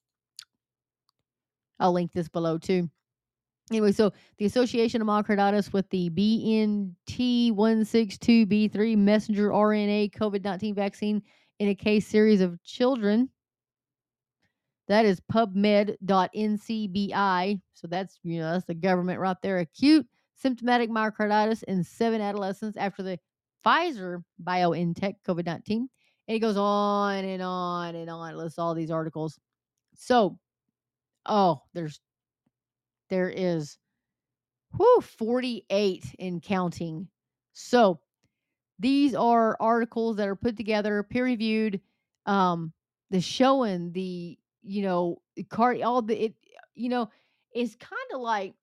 I'll 1.79 1.93
link 1.93 2.11
this 2.13 2.29
below 2.29 2.57
too. 2.57 2.89
Anyway, 3.69 3.91
so 3.91 4.13
the 4.37 4.45
association 4.45 5.01
of 5.01 5.07
myocarditis 5.07 5.73
with 5.73 5.89
the 5.89 6.09
BNT162B3 6.11 8.97
messenger 8.97 9.49
RNA 9.49 10.13
COVID 10.13 10.41
19 10.43 10.73
vaccine 10.73 11.21
in 11.59 11.67
a 11.69 11.75
case 11.75 12.07
series 12.07 12.41
of 12.41 12.61
children. 12.63 13.29
That 14.87 15.05
is 15.05 15.19
pubmed.ncbi. 15.19 17.61
So 17.73 17.87
that's, 17.87 18.19
you 18.23 18.39
know, 18.39 18.53
that's 18.53 18.65
the 18.65 18.73
government 18.73 19.19
right 19.19 19.35
there. 19.41 19.59
Acute 19.59 20.07
symptomatic 20.35 20.89
myocarditis 20.89 21.63
in 21.63 21.83
seven 21.83 22.21
adolescents 22.21 22.77
after 22.77 23.03
the 23.03 23.19
Pfizer 23.65 24.23
BioNTech 24.41 25.15
COVID 25.27 25.45
19. 25.45 25.89
And 26.29 26.35
it 26.35 26.39
goes 26.39 26.55
on 26.55 27.25
and 27.25 27.41
on 27.41 27.95
and 27.95 28.09
on. 28.09 28.33
It 28.33 28.37
lists 28.37 28.59
all 28.59 28.73
these 28.73 28.91
articles. 28.91 29.37
So, 29.93 30.37
oh, 31.25 31.63
there's 31.73 31.99
there 33.09 33.29
is 33.29 33.77
whew, 34.75 35.01
48 35.01 36.15
in 36.19 36.39
counting. 36.39 37.07
So 37.53 37.99
these 38.79 39.15
are 39.15 39.57
articles 39.59 40.17
that 40.17 40.27
are 40.27 40.35
put 40.35 40.57
together, 40.57 41.03
peer 41.03 41.25
reviewed, 41.25 41.81
um, 42.25 42.73
the 43.09 43.21
showing 43.21 43.91
the, 43.93 44.37
you 44.63 44.81
know, 44.83 45.21
card 45.49 45.81
all 45.81 46.01
the 46.01 46.25
it, 46.25 46.33
you 46.75 46.89
know, 46.89 47.09
it's 47.53 47.75
kind 47.75 47.93
of 48.13 48.21
like 48.21 48.53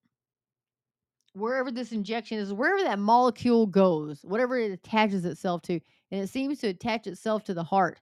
wherever 1.33 1.71
this 1.71 1.93
injection 1.93 2.39
is, 2.39 2.53
wherever 2.53 2.83
that 2.85 2.99
molecule 2.99 3.67
goes, 3.67 4.21
whatever 4.23 4.59
it 4.59 4.71
attaches 4.71 5.25
itself 5.25 5.63
to, 5.63 5.81
and 6.11 6.23
it 6.23 6.29
seems 6.29 6.61
to 6.61 6.69
attach 6.69 7.07
itself 7.07 7.45
to 7.45 7.55
the 7.55 7.65
heart 7.65 8.01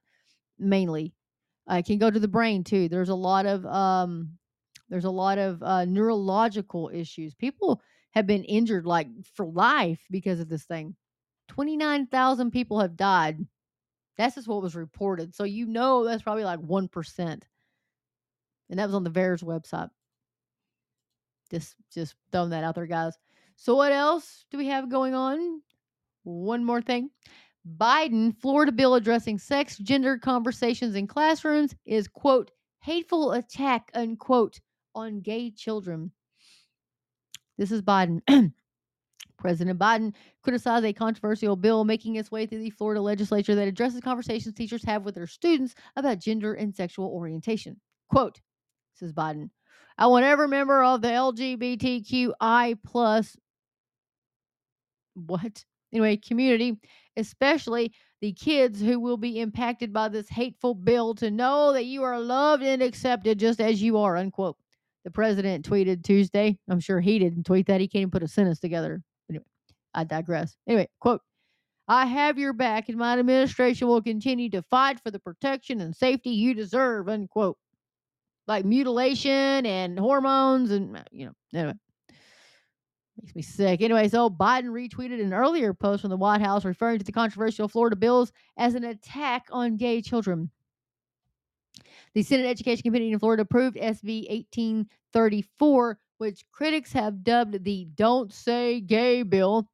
mainly. 0.59 1.13
Uh, 1.69 1.75
it 1.75 1.85
can 1.85 1.97
go 1.97 2.11
to 2.11 2.19
the 2.19 2.27
brain 2.27 2.63
too. 2.63 2.89
There's 2.89 3.09
a 3.09 3.15
lot 3.15 3.45
of 3.45 3.65
um, 3.65 4.37
there's 4.93 5.05
a 5.05 5.09
lot 5.09 5.39
of 5.39 5.63
uh, 5.63 5.85
neurological 5.85 6.91
issues. 6.93 7.33
People 7.33 7.81
have 8.11 8.27
been 8.27 8.43
injured 8.43 8.85
like 8.85 9.07
for 9.33 9.43
life 9.43 10.05
because 10.11 10.39
of 10.39 10.49
this 10.49 10.65
thing. 10.65 10.95
29,000 11.47 12.51
people 12.51 12.79
have 12.79 12.95
died. 12.95 13.39
That's 14.19 14.35
just 14.35 14.47
what 14.47 14.61
was 14.61 14.75
reported. 14.75 15.33
So 15.33 15.45
you 15.45 15.65
know 15.65 16.03
that's 16.03 16.21
probably 16.21 16.43
like 16.43 16.59
1%. 16.59 17.17
And 17.17 17.41
that 18.69 18.85
was 18.85 18.93
on 18.93 19.03
the 19.03 19.09
VAERS 19.09 19.43
website. 19.43 19.89
Just 21.49 21.75
just 21.91 22.13
throwing 22.31 22.51
that 22.51 22.63
out 22.63 22.75
there, 22.75 22.85
guys. 22.85 23.13
So 23.55 23.73
what 23.73 23.91
else 23.91 24.45
do 24.51 24.59
we 24.59 24.67
have 24.67 24.91
going 24.91 25.15
on? 25.15 25.59
One 26.21 26.63
more 26.63 26.83
thing. 26.83 27.09
Biden 27.79 28.37
Florida 28.37 28.71
bill 28.71 28.93
addressing 28.93 29.39
sex 29.39 29.75
gender 29.79 30.19
conversations 30.19 30.93
in 30.93 31.07
classrooms 31.07 31.73
is 31.83 32.07
quote 32.07 32.51
hateful 32.81 33.31
attack 33.31 33.89
unquote 33.95 34.59
on 34.95 35.21
gay 35.21 35.51
children. 35.51 36.11
This 37.57 37.71
is 37.71 37.81
Biden. 37.81 38.21
President 39.37 39.77
Biden 39.77 40.13
criticized 40.41 40.85
a 40.85 40.93
controversial 40.93 41.55
bill 41.55 41.83
making 41.83 42.15
its 42.15 42.31
way 42.31 42.45
through 42.45 42.59
the 42.59 42.69
Florida 42.69 43.01
legislature 43.01 43.55
that 43.55 43.67
addresses 43.67 43.99
conversations 43.99 44.55
teachers 44.55 44.83
have 44.85 45.03
with 45.03 45.15
their 45.15 45.27
students 45.27 45.75
about 45.95 46.19
gender 46.19 46.53
and 46.53 46.73
sexual 46.73 47.07
orientation. 47.07 47.79
Quote 48.09 48.39
says 48.95 49.11
Biden. 49.11 49.49
I 49.97 50.07
want 50.07 50.25
every 50.25 50.47
member 50.47 50.83
of 50.83 51.01
the 51.01 51.09
LGBTQI 51.09 52.77
plus 52.85 53.35
what 55.15 55.65
anyway 55.91 56.17
community, 56.17 56.79
especially 57.17 57.93
the 58.21 58.33
kids 58.33 58.79
who 58.79 58.99
will 58.99 59.17
be 59.17 59.39
impacted 59.39 59.93
by 59.93 60.07
this 60.07 60.29
hateful 60.29 60.73
bill, 60.73 61.13
to 61.15 61.29
know 61.29 61.73
that 61.73 61.85
you 61.85 62.03
are 62.03 62.19
loved 62.19 62.63
and 62.63 62.81
accepted 62.81 63.39
just 63.39 63.59
as 63.61 63.81
you 63.81 63.97
are. 63.97 64.17
Unquote. 64.17 64.57
The 65.03 65.11
president 65.11 65.67
tweeted 65.67 66.03
Tuesday. 66.03 66.57
I'm 66.69 66.79
sure 66.79 67.01
he 67.01 67.19
didn't 67.19 67.45
tweet 67.45 67.67
that. 67.67 67.81
He 67.81 67.87
can't 67.87 68.01
even 68.01 68.11
put 68.11 68.23
a 68.23 68.27
sentence 68.27 68.59
together. 68.59 69.01
Anyway, 69.29 69.45
I 69.93 70.03
digress. 70.03 70.55
Anyway, 70.67 70.87
quote. 70.99 71.21
I 71.85 72.05
have 72.05 72.39
your 72.39 72.53
back, 72.53 72.87
and 72.87 72.97
my 72.97 73.17
administration 73.19 73.89
will 73.89 74.01
continue 74.01 74.49
to 74.51 74.61
fight 74.61 75.01
for 75.03 75.11
the 75.11 75.19
protection 75.19 75.81
and 75.81 75.93
safety 75.93 76.29
you 76.29 76.53
deserve. 76.53 77.09
Unquote. 77.09 77.57
Like 78.47 78.63
mutilation 78.63 79.65
and 79.65 79.99
hormones, 79.99 80.71
and 80.71 80.97
uh, 80.97 81.03
you 81.11 81.25
know, 81.25 81.33
anyway, 81.53 81.73
makes 83.21 83.35
me 83.35 83.41
sick. 83.41 83.81
Anyway, 83.81 84.07
so 84.07 84.29
Biden 84.29 84.65
retweeted 84.65 85.21
an 85.21 85.33
earlier 85.33 85.73
post 85.73 86.01
from 86.01 86.09
the 86.09 86.17
White 86.17 86.41
House 86.41 86.65
referring 86.65 86.99
to 86.99 87.05
the 87.05 87.11
controversial 87.11 87.67
Florida 87.67 87.95
bills 87.95 88.31
as 88.57 88.75
an 88.75 88.85
attack 88.85 89.45
on 89.51 89.77
gay 89.77 90.01
children. 90.01 90.49
The 92.13 92.23
Senate 92.23 92.45
Education 92.45 92.83
Committee 92.83 93.11
in 93.11 93.19
Florida 93.19 93.41
approved 93.41 93.77
SB 93.77 94.29
1834, 94.29 95.99
which 96.19 96.45
critics 96.51 96.93
have 96.93 97.23
dubbed 97.23 97.63
the 97.63 97.87
Don't 97.95 98.31
Say 98.31 98.81
Gay 98.81 99.23
bill, 99.23 99.67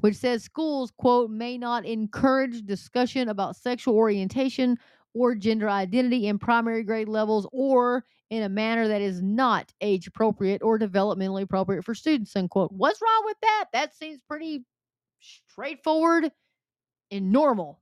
which 0.00 0.16
says 0.16 0.44
schools, 0.44 0.92
quote, 0.96 1.30
may 1.30 1.58
not 1.58 1.84
encourage 1.84 2.66
discussion 2.66 3.28
about 3.28 3.56
sexual 3.56 3.94
orientation 3.94 4.78
or 5.14 5.34
gender 5.34 5.68
identity 5.68 6.28
in 6.28 6.38
primary 6.38 6.84
grade 6.84 7.08
levels 7.08 7.48
or 7.52 8.04
in 8.30 8.42
a 8.42 8.48
manner 8.48 8.86
that 8.88 9.00
is 9.00 9.22
not 9.22 9.72
age 9.80 10.06
appropriate 10.06 10.62
or 10.62 10.78
developmentally 10.78 11.42
appropriate 11.42 11.84
for 11.84 11.94
students, 11.94 12.36
unquote. 12.36 12.70
What's 12.72 13.00
wrong 13.00 13.22
with 13.24 13.36
that? 13.42 13.66
That 13.72 13.94
seems 13.94 14.20
pretty 14.28 14.64
straightforward 15.20 16.30
and 17.10 17.32
normal. 17.32 17.80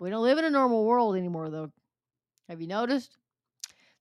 We 0.00 0.08
don't 0.08 0.22
live 0.22 0.38
in 0.38 0.46
a 0.46 0.50
normal 0.50 0.86
world 0.86 1.14
anymore, 1.14 1.50
though. 1.50 1.70
Have 2.48 2.60
you 2.60 2.66
noticed? 2.66 3.18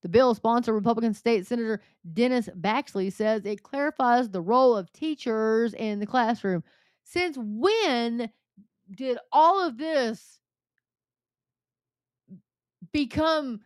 The 0.02 0.08
bill 0.08 0.34
sponsor, 0.34 0.74
Republican 0.74 1.14
State 1.14 1.46
Senator 1.46 1.82
Dennis 2.14 2.48
Baxley, 2.58 3.12
says 3.12 3.46
it 3.46 3.64
clarifies 3.64 4.30
the 4.30 4.42
role 4.42 4.78
of 4.78 4.92
teachers 4.94 5.74
in 5.74 6.00
the 6.00 6.06
classroom. 6.06 6.64
Since 7.04 7.38
when 7.38 8.32
did 8.96 9.18
all 9.34 9.62
of 9.62 9.78
this 9.78 10.40
become 12.94 13.60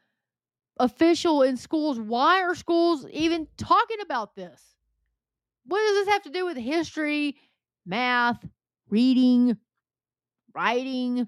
official 0.77 1.43
in 1.43 1.55
schools? 1.55 1.99
Why 1.99 2.41
are 2.41 2.55
schools 2.55 3.05
even 3.11 3.47
talking 3.57 4.01
about 4.01 4.35
this? 4.35 4.59
What 5.67 5.79
does 5.79 5.97
this 5.97 6.13
have 6.13 6.23
to 6.23 6.31
do 6.31 6.47
with 6.47 6.57
history, 6.57 7.37
math, 7.85 8.43
reading, 8.89 9.55
writing, 10.55 11.27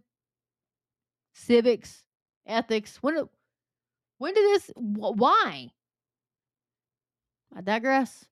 civics, 1.36 2.06
ethics? 2.48 2.98
When 3.02 3.30
when 4.18 4.34
did 4.34 4.44
this 4.46 4.72
wh- 4.76 5.16
why? 5.16 5.70
I 7.56 7.62
digress. 7.62 8.26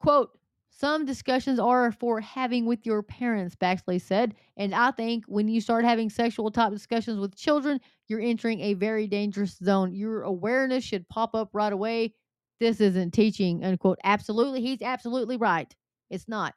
Quote 0.00 0.38
some 0.78 1.04
discussions 1.04 1.58
are 1.58 1.90
for 1.90 2.20
having 2.20 2.64
with 2.64 2.86
your 2.86 3.02
parents, 3.02 3.56
Baxley 3.56 4.00
said. 4.00 4.36
And 4.56 4.72
I 4.72 4.92
think 4.92 5.24
when 5.26 5.48
you 5.48 5.60
start 5.60 5.84
having 5.84 6.08
sexual 6.08 6.52
type 6.52 6.70
discussions 6.70 7.18
with 7.18 7.34
children, 7.34 7.80
you're 8.06 8.20
entering 8.20 8.60
a 8.60 8.74
very 8.74 9.08
dangerous 9.08 9.56
zone. 9.56 9.92
Your 9.92 10.22
awareness 10.22 10.84
should 10.84 11.08
pop 11.08 11.34
up 11.34 11.50
right 11.52 11.72
away. 11.72 12.14
This 12.60 12.80
isn't 12.80 13.10
teaching, 13.10 13.64
unquote. 13.64 13.98
Absolutely. 14.04 14.60
He's 14.60 14.80
absolutely 14.80 15.36
right. 15.36 15.74
It's 16.10 16.28
not. 16.28 16.54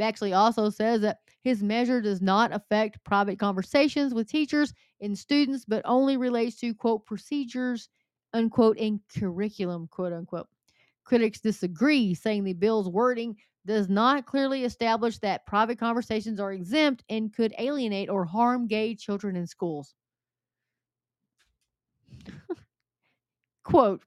Baxley 0.00 0.34
also 0.34 0.70
says 0.70 1.02
that 1.02 1.18
his 1.44 1.62
measure 1.62 2.00
does 2.00 2.22
not 2.22 2.52
affect 2.54 3.04
private 3.04 3.38
conversations 3.38 4.14
with 4.14 4.28
teachers 4.28 4.72
and 5.00 5.16
students, 5.16 5.66
but 5.66 5.82
only 5.84 6.16
relates 6.16 6.58
to, 6.60 6.74
quote, 6.74 7.04
procedures, 7.04 7.90
unquote, 8.32 8.78
and 8.78 9.00
curriculum, 9.14 9.86
quote 9.88 10.14
unquote. 10.14 10.48
Critics 11.04 11.40
disagree, 11.40 12.14
saying 12.14 12.44
the 12.44 12.54
bill's 12.54 12.88
wording 12.88 13.36
does 13.66 13.90
not 13.90 14.24
clearly 14.24 14.64
establish 14.64 15.18
that 15.18 15.46
private 15.46 15.78
conversations 15.78 16.40
are 16.40 16.52
exempt 16.52 17.04
and 17.10 17.34
could 17.34 17.54
alienate 17.58 18.08
or 18.08 18.24
harm 18.24 18.66
gay 18.66 18.94
children 18.94 19.36
in 19.36 19.46
schools. 19.46 19.94
Quote, 23.64 24.02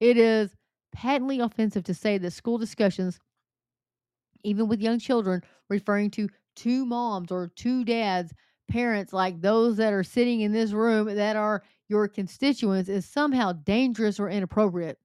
it 0.00 0.16
is 0.16 0.50
patently 0.92 1.38
offensive 1.38 1.84
to 1.84 1.94
say 1.94 2.18
that 2.18 2.32
school 2.32 2.58
discussions, 2.58 3.20
even 4.42 4.66
with 4.68 4.80
young 4.80 4.98
children, 4.98 5.42
referring 5.68 6.10
to 6.10 6.28
two 6.54 6.84
moms 6.86 7.30
or 7.30 7.48
two 7.54 7.84
dads, 7.84 8.32
parents 8.68 9.12
like 9.12 9.40
those 9.40 9.76
that 9.76 9.92
are 9.92 10.04
sitting 10.04 10.40
in 10.40 10.52
this 10.52 10.72
room 10.72 11.14
that 11.14 11.36
are 11.36 11.62
your 11.88 12.08
constituents, 12.08 12.88
is 12.88 13.04
somehow 13.04 13.52
dangerous 13.52 14.18
or 14.18 14.28
inappropriate. 14.28 14.98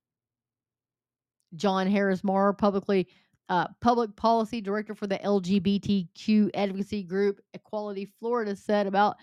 Jon 1.56 1.88
Harris 1.88 2.24
Maurer, 2.24 2.54
publicly 2.54 3.08
uh, 3.50 3.68
public 3.80 4.16
policy 4.16 4.60
director 4.60 4.94
for 4.94 5.08
the 5.08 5.20
LGBTQ 5.20 6.50
advocacy 6.54 7.04
group 7.04 7.40
Equality 7.54 8.06
Florida, 8.20 8.56
said 8.56 8.88
about 8.88 9.16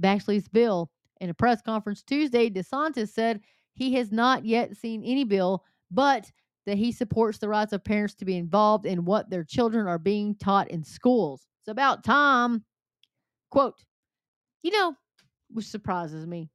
Baxley's 0.00 0.48
bill. 0.48 0.90
In 1.20 1.30
a 1.30 1.34
press 1.34 1.62
conference 1.62 2.02
Tuesday, 2.02 2.50
DeSantis 2.50 3.10
said 3.10 3.40
he 3.74 3.94
has 3.94 4.10
not 4.10 4.44
yet 4.44 4.76
seen 4.76 5.04
any 5.04 5.22
bill, 5.22 5.64
but 5.90 6.30
that 6.66 6.78
he 6.78 6.90
supports 6.92 7.38
the 7.38 7.48
rights 7.48 7.72
of 7.72 7.84
parents 7.84 8.14
to 8.14 8.24
be 8.24 8.36
involved 8.36 8.86
in 8.86 9.04
what 9.04 9.30
their 9.30 9.44
children 9.44 9.86
are 9.86 9.98
being 9.98 10.34
taught 10.36 10.68
in 10.70 10.82
schools. 10.82 11.46
It's 11.62 11.68
about 11.68 12.02
time. 12.02 12.64
Quote, 13.50 13.84
you 14.64 14.72
know, 14.72 14.96
which 15.48 15.66
surprises 15.66 16.26
me. 16.26 16.50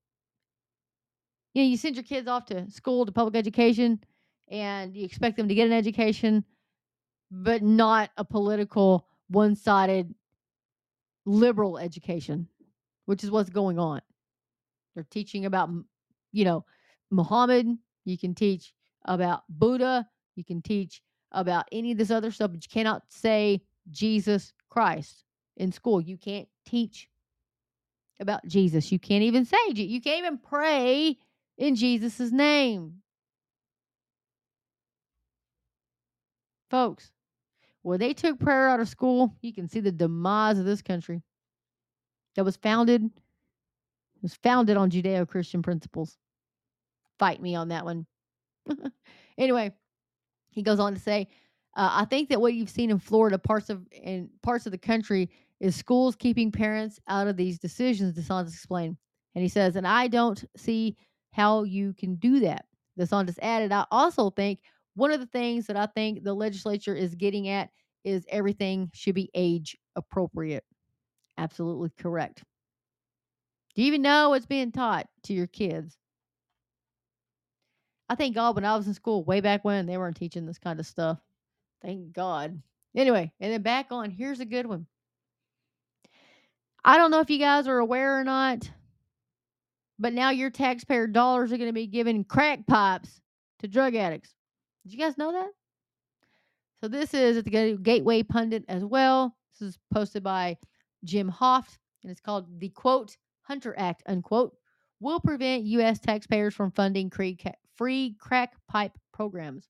You 1.53 1.63
know, 1.63 1.69
you 1.69 1.77
send 1.77 1.95
your 1.95 2.03
kids 2.03 2.27
off 2.27 2.45
to 2.47 2.69
school 2.69 3.05
to 3.05 3.11
public 3.13 3.35
education 3.35 4.03
and 4.49 4.93
you 4.93 5.05
expect 5.05 5.37
them 5.37 5.47
to 5.47 5.55
get 5.55 5.67
an 5.67 5.73
education, 5.73 6.43
but 7.31 7.63
not 7.63 8.09
a 8.17 8.25
political, 8.25 9.07
one 9.29 9.55
sided 9.55 10.13
liberal 11.25 11.77
education, 11.77 12.47
which 13.05 13.23
is 13.23 13.31
what's 13.31 13.49
going 13.49 13.79
on. 13.79 14.01
They're 14.93 15.07
teaching 15.09 15.45
about, 15.45 15.69
you 16.33 16.43
know, 16.43 16.65
Muhammad. 17.11 17.67
You 18.03 18.17
can 18.17 18.35
teach 18.35 18.73
about 19.05 19.43
Buddha. 19.47 20.05
You 20.35 20.43
can 20.43 20.61
teach 20.61 21.01
about 21.31 21.65
any 21.71 21.93
of 21.93 21.97
this 21.97 22.11
other 22.11 22.31
stuff, 22.31 22.51
but 22.51 22.63
you 22.63 22.69
cannot 22.69 23.03
say 23.09 23.61
Jesus 23.89 24.53
Christ 24.77 25.23
in 25.55 25.71
school. 25.71 25.99
You 25.99 26.17
can't 26.17 26.47
teach 26.63 27.09
about 28.19 28.45
Jesus. 28.45 28.91
You 28.91 28.99
can't 28.99 29.23
even 29.23 29.43
say, 29.43 29.57
you 29.73 29.99
can't 29.99 30.19
even 30.19 30.37
pray 30.37 31.17
in 31.57 31.73
Jesus' 31.75 32.31
name. 32.31 33.01
Folks, 36.69 37.11
when 37.81 37.99
they 37.99 38.13
took 38.13 38.39
prayer 38.39 38.69
out 38.69 38.79
of 38.79 38.87
school, 38.87 39.33
you 39.41 39.51
can 39.51 39.67
see 39.67 39.79
the 39.79 39.91
demise 39.91 40.59
of 40.59 40.65
this 40.65 40.83
country 40.83 41.23
that 42.35 42.45
was 42.45 42.55
founded 42.55 43.09
was 44.21 44.35
founded 44.35 44.77
on 44.77 44.91
Judeo-Christian 44.91 45.63
principles. 45.63 46.19
Fight 47.17 47.41
me 47.41 47.55
on 47.55 47.69
that 47.69 47.83
one. 47.83 48.05
anyway, 49.39 49.71
he 50.51 50.61
goes 50.61 50.79
on 50.79 50.93
to 50.93 50.99
say, 50.99 51.29
uh, 51.77 51.91
I 51.93 52.05
think 52.05 52.29
that 52.29 52.41
what 52.41 52.55
you've 52.55 52.69
seen 52.71 52.89
in 52.89 52.97
Florida, 52.97 53.37
parts 53.37 53.69
of 53.69 53.85
in 53.91 54.29
parts 54.41 54.65
of 54.65 54.71
the 54.71 54.77
country, 54.79 55.29
is 55.59 55.75
schools 55.75 56.15
keeping 56.15 56.51
parents 56.51 56.99
out 57.07 57.27
of 57.27 57.37
these 57.37 57.59
decisions. 57.59 58.17
DeSantis 58.17 58.49
explained, 58.49 58.97
and 59.35 59.43
he 59.43 59.47
says, 59.47 59.75
and 59.75 59.87
I 59.87 60.07
don't 60.07 60.43
see 60.57 60.97
how 61.31 61.63
you 61.63 61.93
can 61.93 62.15
do 62.15 62.39
that. 62.39 62.65
DeSantis 62.99 63.37
added, 63.43 63.71
I 63.71 63.85
also 63.91 64.31
think 64.31 64.59
one 64.95 65.11
of 65.11 65.19
the 65.19 65.27
things 65.27 65.67
that 65.67 65.77
I 65.77 65.85
think 65.85 66.23
the 66.23 66.33
legislature 66.33 66.95
is 66.95 67.13
getting 67.13 67.47
at 67.47 67.69
is 68.03 68.25
everything 68.29 68.89
should 68.93 69.13
be 69.13 69.29
age 69.35 69.77
appropriate. 69.95 70.63
Absolutely 71.37 71.91
correct. 71.99 72.43
Do 73.75 73.83
you 73.83 73.87
even 73.89 74.01
know 74.01 74.31
what's 74.31 74.47
being 74.47 74.71
taught 74.71 75.07
to 75.23 75.33
your 75.33 75.45
kids? 75.45 75.95
I 78.09 78.15
think 78.15 78.33
God 78.33 78.55
when 78.55 78.65
I 78.65 78.75
was 78.75 78.87
in 78.87 78.95
school 78.95 79.23
way 79.23 79.41
back 79.41 79.63
when 79.63 79.85
they 79.85 79.97
weren't 79.99 80.17
teaching 80.17 80.47
this 80.47 80.57
kind 80.57 80.79
of 80.79 80.87
stuff. 80.87 81.19
Thank 81.81 82.13
God. 82.13 82.61
Anyway, 82.95 83.31
and 83.39 83.53
then 83.53 83.61
back 83.61 83.87
on, 83.91 84.09
here's 84.09 84.39
a 84.39 84.45
good 84.45 84.65
one. 84.65 84.87
I 86.83 86.97
don't 86.97 87.11
know 87.11 87.19
if 87.19 87.29
you 87.29 87.37
guys 87.37 87.67
are 87.67 87.77
aware 87.77 88.19
or 88.19 88.23
not, 88.23 88.69
but 89.99 90.13
now 90.13 90.29
your 90.29 90.49
taxpayer 90.49 91.07
dollars 91.07 91.51
are 91.51 91.57
going 91.57 91.69
to 91.69 91.73
be 91.73 91.87
giving 91.87 92.23
crack 92.23 92.65
pipes 92.65 93.21
to 93.59 93.67
drug 93.67 93.95
addicts. 93.95 94.33
Did 94.83 94.93
you 94.93 94.99
guys 94.99 95.17
know 95.17 95.31
that? 95.31 95.49
So 96.81 96.87
this 96.87 97.13
is 97.13 97.37
at 97.37 97.45
the 97.45 97.77
Gateway 97.81 98.23
Pundit 98.23 98.63
as 98.67 98.85
well. 98.85 99.35
This 99.51 99.69
is 99.69 99.79
posted 99.93 100.23
by 100.23 100.57
Jim 101.03 101.31
Hoft, 101.31 101.77
and 102.03 102.11
it's 102.11 102.21
called 102.21 102.59
the 102.59 102.69
quote 102.69 103.17
Hunter 103.41 103.75
Act 103.77 104.03
unquote, 104.07 104.55
will 104.99 105.19
prevent 105.19 105.65
U.S. 105.65 105.99
taxpayers 105.99 106.53
from 106.53 106.71
funding 106.71 107.09
free 107.09 108.15
crack 108.19 108.53
pipe 108.67 108.91
programs. 109.13 109.67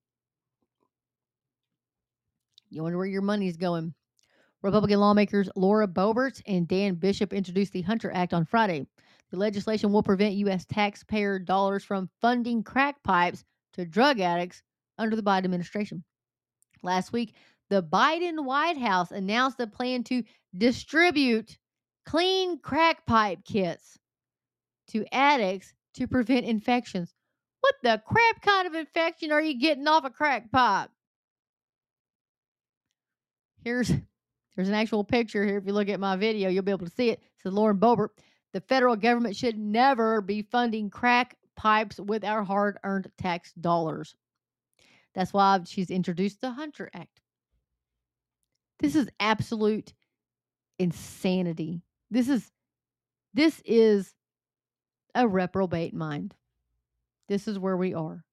You 2.69 2.83
wonder 2.83 2.97
where 2.97 3.07
your 3.07 3.21
money's 3.21 3.57
going. 3.57 3.93
Republican 4.61 4.99
lawmakers 4.99 5.49
Lauren 5.55 5.91
Boebert 5.91 6.41
and 6.47 6.67
Dan 6.67 6.95
Bishop 6.95 7.31
introduced 7.31 7.71
the 7.73 7.81
Hunter 7.81 8.11
Act 8.11 8.33
on 8.33 8.45
Friday. 8.45 8.87
The 9.31 9.37
legislation 9.37 9.91
will 9.91 10.03
prevent 10.03 10.35
U.S. 10.35 10.65
taxpayer 10.65 11.39
dollars 11.39 11.83
from 11.83 12.09
funding 12.21 12.63
crack 12.63 13.01
pipes 13.03 13.45
to 13.73 13.85
drug 13.85 14.19
addicts 14.19 14.63
under 14.97 15.15
the 15.15 15.23
Biden 15.23 15.45
administration. 15.45 16.03
Last 16.81 17.11
week, 17.11 17.35
the 17.69 17.83
Biden 17.83 18.45
White 18.45 18.77
House 18.77 19.11
announced 19.11 19.59
a 19.59 19.67
plan 19.67 20.03
to 20.05 20.23
distribute 20.57 21.57
clean 22.05 22.59
crack 22.59 23.05
pipe 23.05 23.39
kits 23.45 23.97
to 24.87 25.05
addicts 25.13 25.73
to 25.95 26.07
prevent 26.07 26.45
infections. 26.45 27.13
What 27.59 27.75
the 27.83 28.01
crap 28.05 28.41
kind 28.41 28.67
of 28.67 28.75
infection 28.75 29.31
are 29.31 29.41
you 29.41 29.59
getting 29.59 29.87
off 29.87 30.05
a 30.05 30.09
crack 30.09 30.51
pipe? 30.51 30.89
Here's 33.63 33.91
there's 34.55 34.69
an 34.69 34.75
actual 34.75 35.03
picture 35.03 35.45
here. 35.45 35.57
If 35.57 35.67
you 35.67 35.73
look 35.73 35.89
at 35.89 35.99
my 35.99 36.15
video, 36.15 36.49
you'll 36.49 36.63
be 36.63 36.71
able 36.71 36.87
to 36.87 36.93
see 36.93 37.09
it. 37.09 37.21
says 37.37 37.53
Lauren 37.53 37.77
Boebert. 37.77 38.09
The 38.53 38.61
federal 38.61 38.95
government 38.95 39.35
should 39.35 39.57
never 39.57 40.19
be 40.19 40.41
funding 40.41 40.89
crack 40.89 41.35
pipes 41.55 41.99
with 41.99 42.23
our 42.23 42.43
hard 42.43 42.79
earned 42.83 43.11
tax 43.17 43.53
dollars. 43.53 44.15
That's 45.13 45.33
why 45.33 45.59
she's 45.65 45.91
introduced 45.91 46.41
the 46.41 46.51
Hunter 46.51 46.89
Act. 46.93 47.21
This 48.79 48.95
is 48.95 49.09
absolute 49.19 49.93
insanity. 50.79 51.81
This 52.09 52.29
is 52.29 52.51
this 53.33 53.61
is 53.65 54.13
a 55.13 55.27
reprobate 55.27 55.93
mind. 55.93 56.35
This 57.27 57.47
is 57.47 57.59
where 57.59 57.77
we 57.77 57.93
are. 57.93 58.23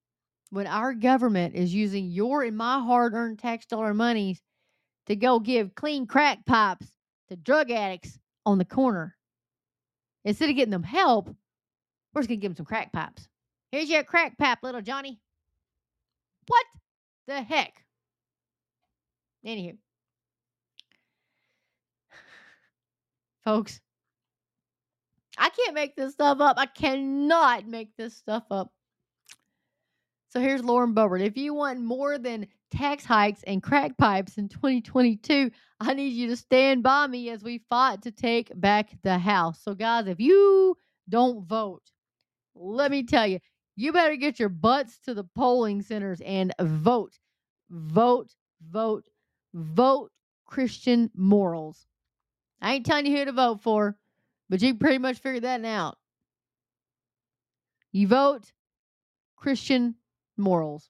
When 0.50 0.66
our 0.66 0.94
government 0.94 1.54
is 1.54 1.74
using 1.74 2.06
your 2.06 2.42
and 2.42 2.56
my 2.56 2.78
hard-earned 2.80 3.38
tax 3.38 3.66
dollar 3.66 3.92
monies 3.92 4.40
to 5.06 5.16
go 5.16 5.38
give 5.38 5.74
clean 5.74 6.06
crack 6.06 6.44
pipes 6.46 6.86
to 7.28 7.36
drug 7.36 7.70
addicts 7.70 8.18
on 8.46 8.58
the 8.58 8.64
corner. 8.64 9.16
Instead 10.24 10.50
of 10.50 10.56
getting 10.56 10.70
them 10.70 10.82
help, 10.82 11.28
we're 12.12 12.22
just 12.22 12.28
gonna 12.28 12.40
give 12.40 12.52
them 12.52 12.56
some 12.56 12.66
crack 12.66 12.92
pipes. 12.92 13.28
Here's 13.70 13.90
your 13.90 14.04
crack 14.04 14.38
pipe, 14.38 14.58
little 14.62 14.80
Johnny. 14.80 15.20
What 16.46 16.64
the 17.26 17.42
heck? 17.42 17.84
Anywho, 19.46 19.76
folks, 23.44 23.80
I 25.36 25.50
can't 25.50 25.74
make 25.74 25.96
this 25.96 26.12
stuff 26.12 26.40
up. 26.40 26.56
I 26.58 26.66
cannot 26.66 27.66
make 27.66 27.96
this 27.96 28.16
stuff 28.16 28.44
up. 28.50 28.72
So 30.30 30.40
here's 30.40 30.64
Lauren 30.64 30.94
Boebert. 30.94 31.20
If 31.20 31.36
you 31.36 31.54
want 31.54 31.80
more 31.80 32.18
than 32.18 32.46
tax 32.76 33.04
hikes 33.04 33.42
and 33.44 33.62
crack 33.62 33.96
pipes 33.96 34.36
in 34.38 34.48
2022, 34.48 35.50
I 35.80 35.94
need 35.94 36.08
you 36.08 36.28
to 36.28 36.36
stand 36.36 36.82
by 36.82 37.06
me 37.06 37.30
as 37.30 37.42
we 37.42 37.58
fight 37.70 38.02
to 38.02 38.10
take 38.10 38.50
back 38.60 38.90
the 39.02 39.18
House. 39.18 39.60
So, 39.62 39.74
guys, 39.74 40.06
if 40.06 40.20
you 40.20 40.76
don't 41.08 41.46
vote, 41.46 41.82
let 42.54 42.90
me 42.90 43.04
tell 43.04 43.26
you, 43.26 43.38
you 43.76 43.92
better 43.92 44.16
get 44.16 44.38
your 44.38 44.48
butts 44.48 44.98
to 45.04 45.14
the 45.14 45.24
polling 45.24 45.82
centers 45.82 46.20
and 46.24 46.52
vote. 46.60 47.18
Vote, 47.70 48.34
vote, 48.62 49.08
vote 49.52 50.10
Christian 50.46 51.10
morals. 51.14 51.86
I 52.60 52.74
ain't 52.74 52.86
telling 52.86 53.06
you 53.06 53.16
who 53.16 53.24
to 53.24 53.32
vote 53.32 53.60
for, 53.60 53.96
but 54.48 54.62
you 54.62 54.74
pretty 54.74 54.98
much 54.98 55.18
figured 55.18 55.44
that 55.44 55.64
out. 55.64 55.98
You 57.92 58.08
vote 58.08 58.52
Christian 59.36 59.96
morals. 60.36 60.88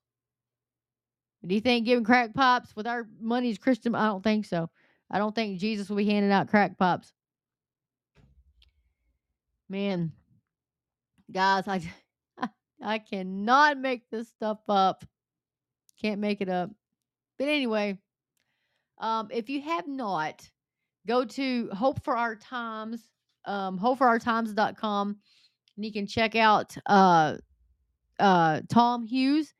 Do 1.46 1.54
you 1.54 1.60
think 1.60 1.84
giving 1.84 2.04
crack 2.04 2.34
pops 2.34 2.74
with 2.74 2.86
our 2.86 3.06
money 3.20 3.50
is 3.50 3.58
Christian? 3.58 3.94
I 3.94 4.06
don't 4.06 4.24
think 4.24 4.46
so. 4.46 4.70
I 5.10 5.18
don't 5.18 5.34
think 5.34 5.58
Jesus 5.58 5.88
will 5.88 5.96
be 5.96 6.06
handing 6.06 6.32
out 6.32 6.48
crack 6.48 6.78
pops. 6.78 7.12
Man, 9.68 10.12
guys, 11.30 11.68
I 11.68 11.82
I 12.82 12.98
cannot 12.98 13.78
make 13.78 14.08
this 14.10 14.28
stuff 14.28 14.58
up. 14.68 15.04
Can't 16.00 16.20
make 16.20 16.40
it 16.40 16.48
up. 16.48 16.70
But 17.38 17.48
anyway, 17.48 17.98
um, 18.98 19.28
if 19.30 19.50
you 19.50 19.60
have 19.62 19.86
not, 19.86 20.48
go 21.06 21.24
to 21.24 21.68
Hope 21.70 22.02
for 22.04 22.16
Our 22.16 22.36
Times, 22.36 23.08
um, 23.44 23.78
hopeforourtimes.com, 23.78 25.16
and 25.76 25.84
you 25.84 25.92
can 25.92 26.06
check 26.06 26.36
out 26.36 26.76
uh, 26.86 27.36
uh, 28.18 28.60
Tom 28.68 29.04
Hughes 29.04 29.52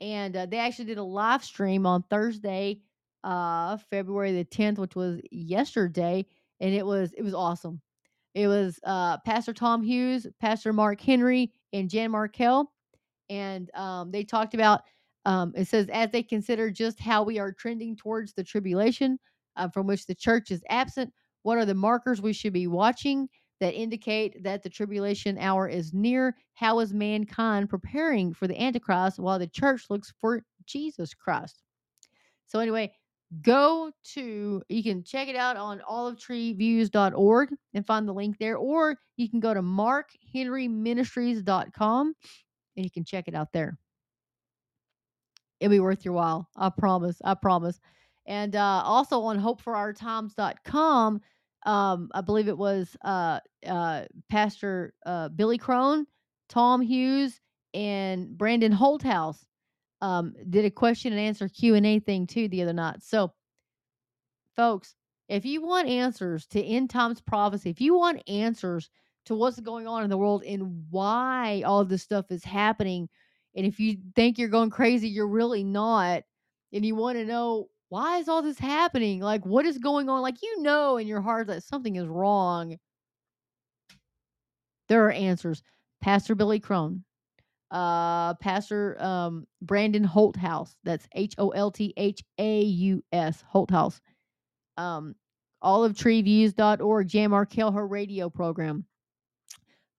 and 0.00 0.36
uh, 0.36 0.46
they 0.46 0.58
actually 0.58 0.86
did 0.86 0.98
a 0.98 1.02
live 1.02 1.44
stream 1.44 1.86
on 1.86 2.02
Thursday, 2.04 2.80
uh, 3.24 3.76
February 3.90 4.32
the 4.32 4.44
10th, 4.44 4.78
which 4.78 4.94
was 4.94 5.20
yesterday, 5.30 6.24
and 6.60 6.74
it 6.74 6.84
was 6.84 7.12
it 7.16 7.22
was 7.22 7.34
awesome. 7.34 7.80
It 8.34 8.46
was 8.46 8.78
uh, 8.84 9.18
Pastor 9.18 9.52
Tom 9.52 9.82
Hughes, 9.82 10.26
Pastor 10.40 10.72
Mark 10.72 11.00
Henry, 11.00 11.52
and 11.72 11.90
Jan 11.90 12.12
Markell, 12.12 12.66
and 13.28 13.70
um, 13.74 14.10
they 14.10 14.24
talked 14.24 14.54
about. 14.54 14.82
Um, 15.24 15.52
it 15.56 15.66
says 15.66 15.88
as 15.92 16.10
they 16.10 16.22
consider 16.22 16.70
just 16.70 16.98
how 16.98 17.22
we 17.22 17.38
are 17.38 17.52
trending 17.52 17.96
towards 17.96 18.32
the 18.32 18.44
tribulation 18.44 19.18
uh, 19.56 19.68
from 19.68 19.86
which 19.86 20.06
the 20.06 20.14
church 20.14 20.50
is 20.50 20.62
absent. 20.70 21.12
What 21.42 21.58
are 21.58 21.66
the 21.66 21.74
markers 21.74 22.22
we 22.22 22.32
should 22.32 22.52
be 22.52 22.66
watching? 22.66 23.28
That 23.60 23.74
indicate 23.74 24.42
that 24.42 24.62
the 24.62 24.70
tribulation 24.70 25.38
hour 25.38 25.68
is 25.68 25.92
near. 25.92 26.36
How 26.54 26.80
is 26.80 26.92
mankind 26.92 27.68
preparing 27.68 28.34
for 28.34 28.46
the 28.46 28.60
Antichrist 28.60 29.18
while 29.18 29.38
the 29.38 29.46
church 29.46 29.84
looks 29.90 30.12
for 30.20 30.42
Jesus 30.66 31.14
Christ? 31.14 31.62
So, 32.46 32.60
anyway, 32.60 32.92
go 33.42 33.92
to, 34.14 34.62
you 34.68 34.82
can 34.82 35.04
check 35.04 35.28
it 35.28 35.36
out 35.36 35.56
on 35.56 35.80
olivetreeviews.org 35.88 37.50
and 37.74 37.86
find 37.86 38.08
the 38.08 38.12
link 38.12 38.38
there, 38.38 38.56
or 38.56 38.96
you 39.16 39.28
can 39.28 39.40
go 39.40 39.54
to 39.54 39.62
markhenryministries.com 39.62 42.14
and 42.76 42.84
you 42.84 42.90
can 42.90 43.04
check 43.04 43.28
it 43.28 43.34
out 43.34 43.52
there. 43.52 43.78
It'll 45.60 45.70
be 45.70 45.80
worth 45.80 46.04
your 46.04 46.14
while. 46.14 46.48
I 46.56 46.70
promise. 46.70 47.20
I 47.24 47.34
promise. 47.34 47.80
And 48.26 48.54
uh, 48.54 48.82
also 48.84 49.22
on 49.22 49.40
hopeforourtimes.com, 49.40 51.20
um, 51.64 52.10
I 52.14 52.20
believe 52.20 52.48
it 52.48 52.58
was 52.58 52.96
uh, 53.04 53.40
uh, 53.66 54.04
Pastor 54.30 54.94
uh, 55.04 55.28
Billy 55.28 55.58
Crone, 55.58 56.06
Tom 56.48 56.80
Hughes, 56.80 57.40
and 57.74 58.36
Brandon 58.36 58.72
Holthaus 58.72 59.44
um, 60.00 60.34
did 60.48 60.64
a 60.64 60.70
question 60.70 61.12
and 61.12 61.20
answer 61.20 61.48
Q 61.48 61.74
and 61.74 61.86
A 61.86 61.98
thing 61.98 62.26
too 62.26 62.48
the 62.48 62.62
other 62.62 62.72
night. 62.72 63.02
So, 63.02 63.32
folks, 64.56 64.94
if 65.28 65.44
you 65.44 65.62
want 65.62 65.88
answers 65.88 66.46
to 66.48 66.62
end 66.62 66.90
times 66.90 67.20
prophecy, 67.20 67.70
if 67.70 67.80
you 67.80 67.96
want 67.96 68.22
answers 68.28 68.90
to 69.26 69.34
what's 69.34 69.60
going 69.60 69.86
on 69.86 70.04
in 70.04 70.10
the 70.10 70.16
world 70.16 70.42
and 70.44 70.86
why 70.90 71.62
all 71.66 71.84
this 71.84 72.02
stuff 72.02 72.26
is 72.30 72.44
happening, 72.44 73.08
and 73.54 73.66
if 73.66 73.78
you 73.78 73.98
think 74.14 74.38
you're 74.38 74.48
going 74.48 74.70
crazy, 74.70 75.08
you're 75.08 75.28
really 75.28 75.64
not, 75.64 76.22
and 76.72 76.86
you 76.86 76.94
want 76.94 77.18
to 77.18 77.24
know 77.24 77.68
why 77.88 78.18
is 78.18 78.28
all 78.28 78.42
this 78.42 78.58
happening? 78.58 79.20
Like, 79.20 79.46
what 79.46 79.66
is 79.66 79.78
going 79.78 80.08
on? 80.08 80.22
Like, 80.22 80.42
you 80.42 80.62
know 80.62 80.96
in 80.98 81.06
your 81.06 81.20
heart 81.20 81.46
that 81.46 81.62
something 81.62 81.96
is 81.96 82.06
wrong. 82.06 82.76
There 84.88 85.06
are 85.06 85.12
answers. 85.12 85.62
Pastor 86.00 86.34
Billy 86.34 86.60
Crone, 86.60 87.02
uh, 87.70 88.34
Pastor 88.34 89.02
um, 89.02 89.46
Brandon 89.60 90.06
Holthaus. 90.06 90.74
That's 90.84 91.06
H 91.14 91.34
O 91.38 91.50
L 91.50 91.70
T 91.70 91.92
H 91.96 92.22
A 92.38 92.62
U 92.62 93.02
S, 93.12 93.44
Holthaus. 93.52 94.00
Um, 94.76 95.14
olivetreeviews.org, 95.62 97.08
Jan 97.08 97.30
Markell, 97.30 97.74
her 97.74 97.86
radio 97.86 98.30
program. 98.30 98.84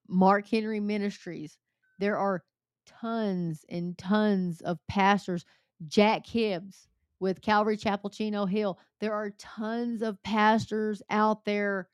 Mark 0.08 0.48
Henry 0.48 0.80
Ministries. 0.80 1.56
There 1.98 2.16
are 2.16 2.42
tons 2.86 3.64
and 3.68 3.96
tons 3.96 4.60
of 4.62 4.78
pastors. 4.88 5.44
Jack 5.86 6.26
Hibbs, 6.26 6.88
with 7.20 7.42
Calvary 7.42 7.76
Chapel 7.76 8.10
Chino 8.10 8.46
Hill. 8.46 8.78
There 9.00 9.12
are 9.12 9.30
tons 9.38 10.02
of 10.02 10.22
pastors 10.22 11.02
out 11.10 11.44
there 11.44 11.88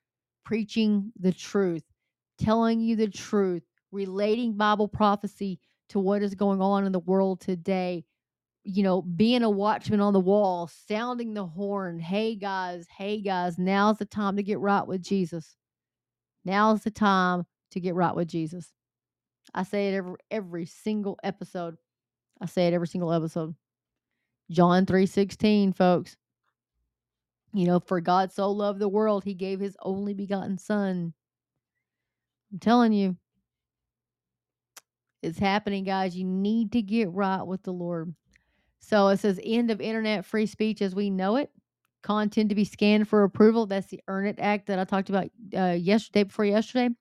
preaching 0.44 1.12
the 1.18 1.32
truth, 1.32 1.82
telling 2.38 2.80
you 2.80 2.96
the 2.96 3.08
truth, 3.08 3.64
relating 3.90 4.56
Bible 4.56 4.88
prophecy 4.88 5.58
to 5.90 5.98
what 5.98 6.22
is 6.22 6.34
going 6.34 6.62
on 6.62 6.86
in 6.86 6.92
the 6.92 7.00
world 7.00 7.40
today. 7.40 8.04
You 8.64 8.82
know, 8.82 9.02
being 9.02 9.42
a 9.42 9.50
watchman 9.50 10.00
on 10.00 10.12
the 10.12 10.20
wall, 10.20 10.70
sounding 10.88 11.34
the 11.34 11.46
horn. 11.46 11.98
Hey 12.00 12.34
guys, 12.34 12.86
hey 12.96 13.20
guys, 13.20 13.58
now's 13.58 13.98
the 13.98 14.04
time 14.04 14.36
to 14.36 14.42
get 14.42 14.58
right 14.58 14.86
with 14.86 15.02
Jesus. 15.02 15.56
Now's 16.44 16.82
the 16.82 16.90
time 16.90 17.44
to 17.72 17.80
get 17.80 17.94
right 17.94 18.14
with 18.14 18.28
Jesus. 18.28 18.72
I 19.54 19.62
say 19.62 19.88
it 19.88 19.94
every 19.96 20.16
every 20.30 20.66
single 20.66 21.18
episode. 21.22 21.76
I 22.40 22.46
say 22.46 22.66
it 22.66 22.74
every 22.74 22.88
single 22.88 23.12
episode. 23.12 23.54
John 24.50 24.86
3:16, 24.86 25.72
folks. 25.74 26.16
You 27.52 27.66
know, 27.66 27.80
for 27.80 28.00
God 28.00 28.32
so 28.32 28.50
loved 28.50 28.78
the 28.80 28.88
world, 28.88 29.24
he 29.24 29.34
gave 29.34 29.60
his 29.60 29.76
only 29.82 30.14
begotten 30.14 30.58
son. 30.58 31.14
I'm 32.52 32.58
telling 32.58 32.92
you, 32.92 33.16
It's 35.26 35.38
happening, 35.38 35.82
guys. 35.82 36.16
You 36.16 36.24
need 36.24 36.72
to 36.72 36.82
get 36.82 37.10
right 37.10 37.42
with 37.42 37.62
the 37.64 37.72
Lord. 37.72 38.14
So 38.78 39.08
it 39.08 39.18
says 39.18 39.40
end 39.42 39.72
of 39.72 39.80
internet 39.80 40.24
free 40.24 40.46
speech 40.46 40.80
as 40.80 40.94
we 40.94 41.10
know 41.10 41.36
it. 41.36 41.50
Content 42.02 42.50
to 42.50 42.54
be 42.54 42.64
scanned 42.64 43.08
for 43.08 43.24
approval. 43.24 43.66
That's 43.66 43.88
the 43.88 44.00
Earn 44.06 44.26
It 44.26 44.38
Act 44.38 44.66
that 44.68 44.78
I 44.78 44.84
talked 44.84 45.08
about 45.08 45.28
uh, 45.56 45.72
yesterday 45.72 46.22
before 46.22 46.44
yesterday. 46.44 46.94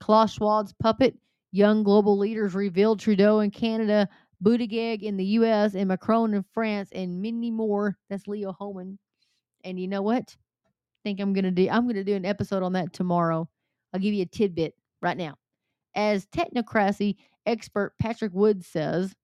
Klaus 0.00 0.34
Schwab's 0.36 0.72
puppet. 0.72 1.16
Young 1.52 1.84
global 1.84 2.18
leaders 2.18 2.54
revealed 2.54 2.98
Trudeau 2.98 3.40
in 3.40 3.50
Canada, 3.50 4.08
Buttigieg 4.42 5.02
in 5.02 5.16
the 5.16 5.24
U.S., 5.24 5.74
and 5.74 5.88
Macron 5.88 6.34
in 6.34 6.44
France, 6.54 6.90
and 6.92 7.20
many 7.20 7.50
more. 7.50 7.96
That's 8.08 8.26
Leo 8.26 8.52
Hohmann. 8.52 8.98
And 9.64 9.78
you 9.78 9.88
know 9.88 10.02
what? 10.02 10.36
I 10.66 11.00
think 11.04 11.20
I'm 11.20 11.32
gonna 11.32 11.50
do. 11.50 11.68
I'm 11.70 11.86
gonna 11.86 12.04
do 12.04 12.14
an 12.14 12.24
episode 12.24 12.62
on 12.62 12.72
that 12.74 12.92
tomorrow. 12.92 13.48
I'll 13.92 14.00
give 14.00 14.14
you 14.14 14.22
a 14.22 14.26
tidbit 14.26 14.74
right 15.02 15.16
now. 15.16 15.36
As 15.94 16.26
technocracy 16.26 17.16
expert 17.46 17.94
Patrick 17.98 18.32
Wood 18.32 18.64
says, 18.64 19.14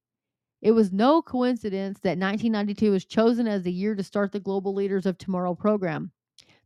it 0.62 0.72
was 0.72 0.92
no 0.92 1.22
coincidence 1.22 2.00
that 2.00 2.18
1992 2.18 2.90
was 2.90 3.04
chosen 3.04 3.46
as 3.46 3.62
the 3.62 3.72
year 3.72 3.94
to 3.94 4.02
start 4.02 4.32
the 4.32 4.40
Global 4.40 4.74
Leaders 4.74 5.06
of 5.06 5.18
Tomorrow 5.18 5.54
program. 5.54 6.10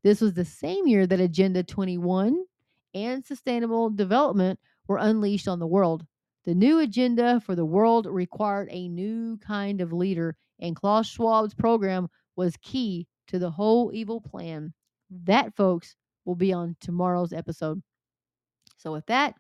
This 0.03 0.21
was 0.21 0.33
the 0.33 0.45
same 0.45 0.87
year 0.87 1.07
that 1.07 1.21
Agenda 1.21 1.63
21 1.63 2.45
and 2.95 3.25
Sustainable 3.27 3.91
Development 3.91 4.59
were 4.89 4.99
unleashed 4.99 5.49
on 5.49 5.59
the 5.59 5.67
world. 5.67 6.07
The 6.45 6.55
new 6.55 6.80
agenda 6.80 7.41
for 7.41 7.55
the 7.55 7.64
world 7.64 8.07
required 8.07 8.68
a 8.70 8.88
new 8.88 9.36
kind 9.38 9.80
of 9.80 9.93
leader, 9.93 10.36
and 10.59 10.74
Klaus 10.74 11.09
Schwab's 11.09 11.55
program 11.55 12.09
was 12.36 12.57
key 12.62 13.07
to 13.28 13.38
the 13.38 13.51
whole 13.51 13.91
evil 13.93 14.20
plan. 14.20 14.72
That, 15.11 15.55
folks, 15.55 15.97
will 16.24 16.34
be 16.36 16.53
on 16.53 16.76
tomorrow's 16.80 17.32
episode. 17.32 17.82
So, 18.78 18.93
with 18.93 19.07
that, 19.07 19.34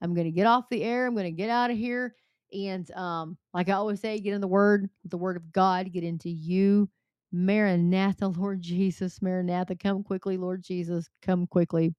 I'm 0.00 0.14
going 0.14 0.26
to 0.26 0.32
get 0.32 0.46
off 0.46 0.68
the 0.68 0.82
air. 0.82 1.06
I'm 1.06 1.14
going 1.14 1.24
to 1.24 1.30
get 1.30 1.50
out 1.50 1.70
of 1.70 1.76
here. 1.76 2.14
And 2.52 2.90
um, 2.92 3.38
like 3.54 3.68
I 3.68 3.74
always 3.74 4.00
say, 4.00 4.18
get 4.18 4.34
in 4.34 4.40
the 4.40 4.48
Word, 4.48 4.90
the 5.04 5.18
Word 5.18 5.36
of 5.36 5.52
God, 5.52 5.92
get 5.92 6.02
into 6.04 6.30
you. 6.30 6.88
Maranatha, 7.32 8.26
Lord 8.38 8.60
Jesus, 8.60 9.22
Maranatha, 9.22 9.76
come 9.76 10.02
quickly, 10.02 10.36
Lord 10.36 10.62
Jesus, 10.62 11.08
come 11.22 11.46
quickly. 11.46 11.94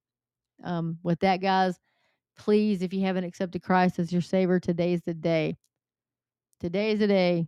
Um, 0.63 0.97
with 1.03 1.19
that, 1.21 1.37
guys, 1.41 1.79
please, 2.37 2.81
if 2.81 2.93
you 2.93 3.01
haven't 3.01 3.23
accepted 3.23 3.61
Christ 3.61 3.99
as 3.99 4.11
your 4.11 4.21
Savior, 4.21 4.59
today's 4.59 5.01
the 5.05 5.13
day. 5.13 5.57
Today's 6.59 6.99
the 6.99 7.07
day. 7.07 7.47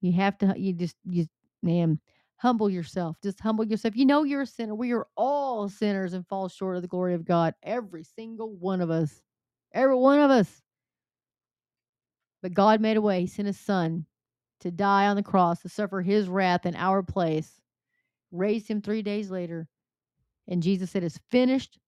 You 0.00 0.12
have 0.12 0.38
to, 0.38 0.54
you 0.56 0.72
just, 0.72 0.96
you, 1.04 1.26
man, 1.62 1.98
humble 2.36 2.68
yourself. 2.68 3.16
Just 3.22 3.40
humble 3.40 3.64
yourself. 3.64 3.96
You 3.96 4.04
know 4.04 4.22
you're 4.22 4.42
a 4.42 4.46
sinner. 4.46 4.74
We 4.74 4.92
are 4.92 5.06
all 5.16 5.68
sinners 5.68 6.12
and 6.12 6.26
fall 6.26 6.48
short 6.48 6.76
of 6.76 6.82
the 6.82 6.88
glory 6.88 7.14
of 7.14 7.24
God. 7.24 7.54
Every 7.62 8.04
single 8.04 8.54
one 8.54 8.80
of 8.80 8.90
us. 8.90 9.22
Every 9.72 9.96
one 9.96 10.20
of 10.20 10.30
us. 10.30 10.62
But 12.42 12.52
God 12.52 12.80
made 12.80 12.98
a 12.98 13.00
way. 13.00 13.22
He 13.22 13.26
sent 13.26 13.46
his 13.46 13.58
son 13.58 14.04
to 14.60 14.70
die 14.70 15.06
on 15.06 15.16
the 15.16 15.22
cross, 15.22 15.62
to 15.62 15.68
suffer 15.68 16.02
his 16.02 16.28
wrath 16.28 16.66
in 16.66 16.76
our 16.76 17.02
place, 17.02 17.60
raised 18.30 18.68
him 18.68 18.80
three 18.80 19.02
days 19.02 19.30
later. 19.30 19.68
And 20.46 20.62
Jesus 20.62 20.90
said, 20.90 21.04
It's 21.04 21.20
finished. 21.30 21.78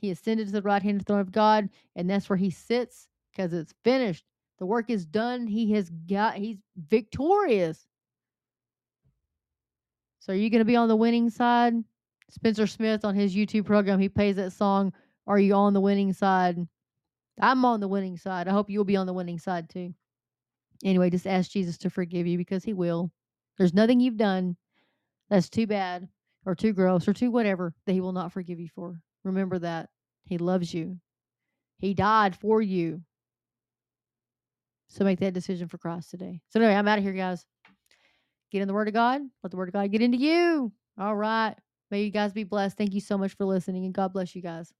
He 0.00 0.10
ascended 0.10 0.46
to 0.46 0.52
the 0.52 0.62
right 0.62 0.82
hand 0.82 1.06
throne 1.06 1.20
of 1.20 1.32
God, 1.32 1.68
and 1.94 2.08
that's 2.08 2.28
where 2.28 2.36
he 2.36 2.50
sits 2.50 3.08
because 3.30 3.52
it's 3.52 3.74
finished. 3.82 4.24
The 4.58 4.66
work 4.66 4.90
is 4.90 5.06
done. 5.06 5.46
He 5.46 5.72
has 5.72 5.90
got, 5.90 6.36
he's 6.36 6.58
victorious. 6.76 7.86
So 10.20 10.32
are 10.32 10.36
you 10.36 10.50
going 10.50 10.60
to 10.60 10.64
be 10.64 10.76
on 10.76 10.88
the 10.88 10.96
winning 10.96 11.30
side? 11.30 11.74
Spencer 12.30 12.66
Smith 12.66 13.04
on 13.04 13.14
his 13.14 13.34
YouTube 13.34 13.64
program, 13.64 14.00
he 14.00 14.08
plays 14.08 14.36
that 14.36 14.52
song, 14.52 14.92
Are 15.26 15.38
You 15.38 15.54
on 15.54 15.72
the 15.72 15.80
Winning 15.80 16.12
Side? 16.12 16.66
I'm 17.40 17.64
on 17.64 17.80
the 17.80 17.88
winning 17.88 18.16
side. 18.16 18.48
I 18.48 18.52
hope 18.52 18.70
you'll 18.70 18.84
be 18.84 18.96
on 18.96 19.06
the 19.06 19.12
winning 19.12 19.38
side 19.38 19.68
too. 19.68 19.94
Anyway, 20.84 21.10
just 21.10 21.26
ask 21.26 21.50
Jesus 21.50 21.78
to 21.78 21.90
forgive 21.90 22.26
you 22.26 22.38
because 22.38 22.64
he 22.64 22.72
will. 22.72 23.10
There's 23.58 23.74
nothing 23.74 24.00
you've 24.00 24.16
done 24.16 24.56
that's 25.28 25.48
too 25.48 25.66
bad 25.66 26.08
or 26.44 26.54
too 26.54 26.72
gross 26.72 27.06
or 27.06 27.12
too 27.12 27.30
whatever 27.30 27.74
that 27.84 27.92
he 27.92 28.00
will 28.00 28.12
not 28.12 28.32
forgive 28.32 28.58
you 28.58 28.68
for. 28.74 29.00
Remember 29.26 29.58
that. 29.58 29.90
He 30.24 30.38
loves 30.38 30.72
you. 30.72 30.98
He 31.78 31.94
died 31.94 32.36
for 32.36 32.62
you. 32.62 33.02
So 34.88 35.04
make 35.04 35.18
that 35.20 35.34
decision 35.34 35.68
for 35.68 35.78
Christ 35.78 36.10
today. 36.10 36.40
So 36.48 36.60
anyway, 36.60 36.74
I'm 36.74 36.88
out 36.88 36.98
of 36.98 37.04
here, 37.04 37.12
guys. 37.12 37.44
Get 38.52 38.62
in 38.62 38.68
the 38.68 38.74
Word 38.74 38.88
of 38.88 38.94
God. 38.94 39.20
Let 39.42 39.50
the 39.50 39.56
Word 39.56 39.68
of 39.68 39.74
God 39.74 39.90
get 39.90 40.00
into 40.00 40.16
you. 40.16 40.72
All 40.98 41.16
right. 41.16 41.54
May 41.90 42.02
you 42.02 42.10
guys 42.10 42.32
be 42.32 42.44
blessed. 42.44 42.78
Thank 42.78 42.94
you 42.94 43.00
so 43.00 43.18
much 43.18 43.34
for 43.34 43.44
listening, 43.44 43.84
and 43.84 43.92
God 43.92 44.12
bless 44.12 44.34
you 44.34 44.42
guys. 44.42 44.72